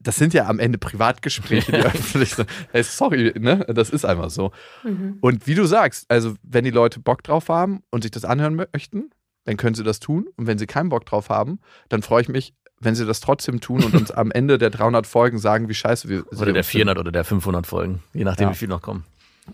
[0.02, 2.48] Das sind ja am Ende Privatgespräche, die öffentlich sind.
[2.72, 3.64] Hey, sorry, ne?
[3.68, 4.50] Das ist einfach so.
[4.82, 5.18] Mhm.
[5.20, 8.54] Und wie du sagst, also wenn die Leute Bock drauf haben und sich das anhören
[8.56, 9.10] möchten,
[9.44, 10.26] dann können sie das tun.
[10.36, 13.60] Und wenn sie keinen Bock drauf haben, dann freue ich mich, wenn sie das trotzdem
[13.60, 16.60] tun und uns am Ende der 300 Folgen sagen, wie scheiße wir sie Oder der
[16.60, 16.86] uns finden.
[16.88, 18.52] 400 oder der 500 Folgen, je nachdem, Ja.
[18.54, 19.04] wie viel noch kommen.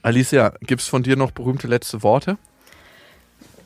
[0.03, 2.36] Alicia, gibt es von dir noch berühmte letzte Worte?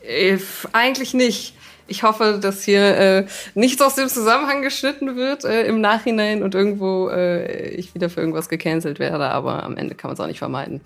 [0.05, 0.39] Äh,
[0.73, 1.55] eigentlich nicht.
[1.87, 6.55] Ich hoffe, dass hier äh, nichts aus dem Zusammenhang geschnitten wird äh, im Nachhinein und
[6.55, 10.27] irgendwo äh, ich wieder für irgendwas gecancelt werde, aber am Ende kann man es auch
[10.27, 10.81] nicht vermeiden.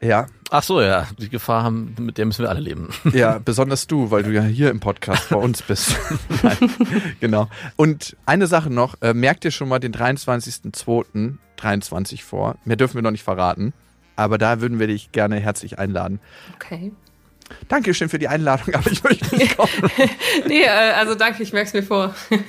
[0.00, 2.88] Ja, Ach so, ja, die Gefahr haben, mit der müssen wir alle leben.
[3.12, 5.94] Ja, besonders du, weil du ja hier im Podcast bei uns bist.
[7.20, 7.48] Genau.
[7.76, 12.56] Und eine Sache noch, äh, merkt ihr schon mal den 23.02.23 vor?
[12.64, 13.74] Mehr dürfen wir noch nicht verraten,
[14.16, 16.18] aber da würden wir dich gerne herzlich einladen.
[16.54, 16.92] Okay.
[17.68, 19.70] Dankeschön für die Einladung, aber ich möchte nicht kommen.
[20.46, 22.14] Nee, äh, also danke, ich merke es mir vor.
[22.30, 22.40] ich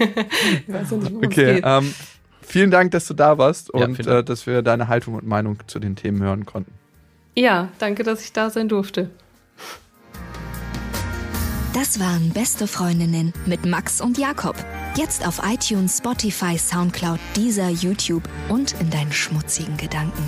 [0.73, 1.63] weiß ja nicht, worum es Okay, geht.
[1.65, 1.93] ähm,
[2.41, 5.57] vielen Dank, dass du da warst Ja, und äh, dass wir deine Haltung und Meinung
[5.67, 6.71] zu den Themen hören konnten.
[7.35, 9.09] Ja, danke, dass ich da sein durfte.
[11.73, 14.55] Das waren Beste Freundinnen mit Max und Jakob.
[14.97, 20.23] Jetzt auf iTunes, Spotify, Soundcloud, Deezer, YouTube und in deinen schmutzigen Gedanken.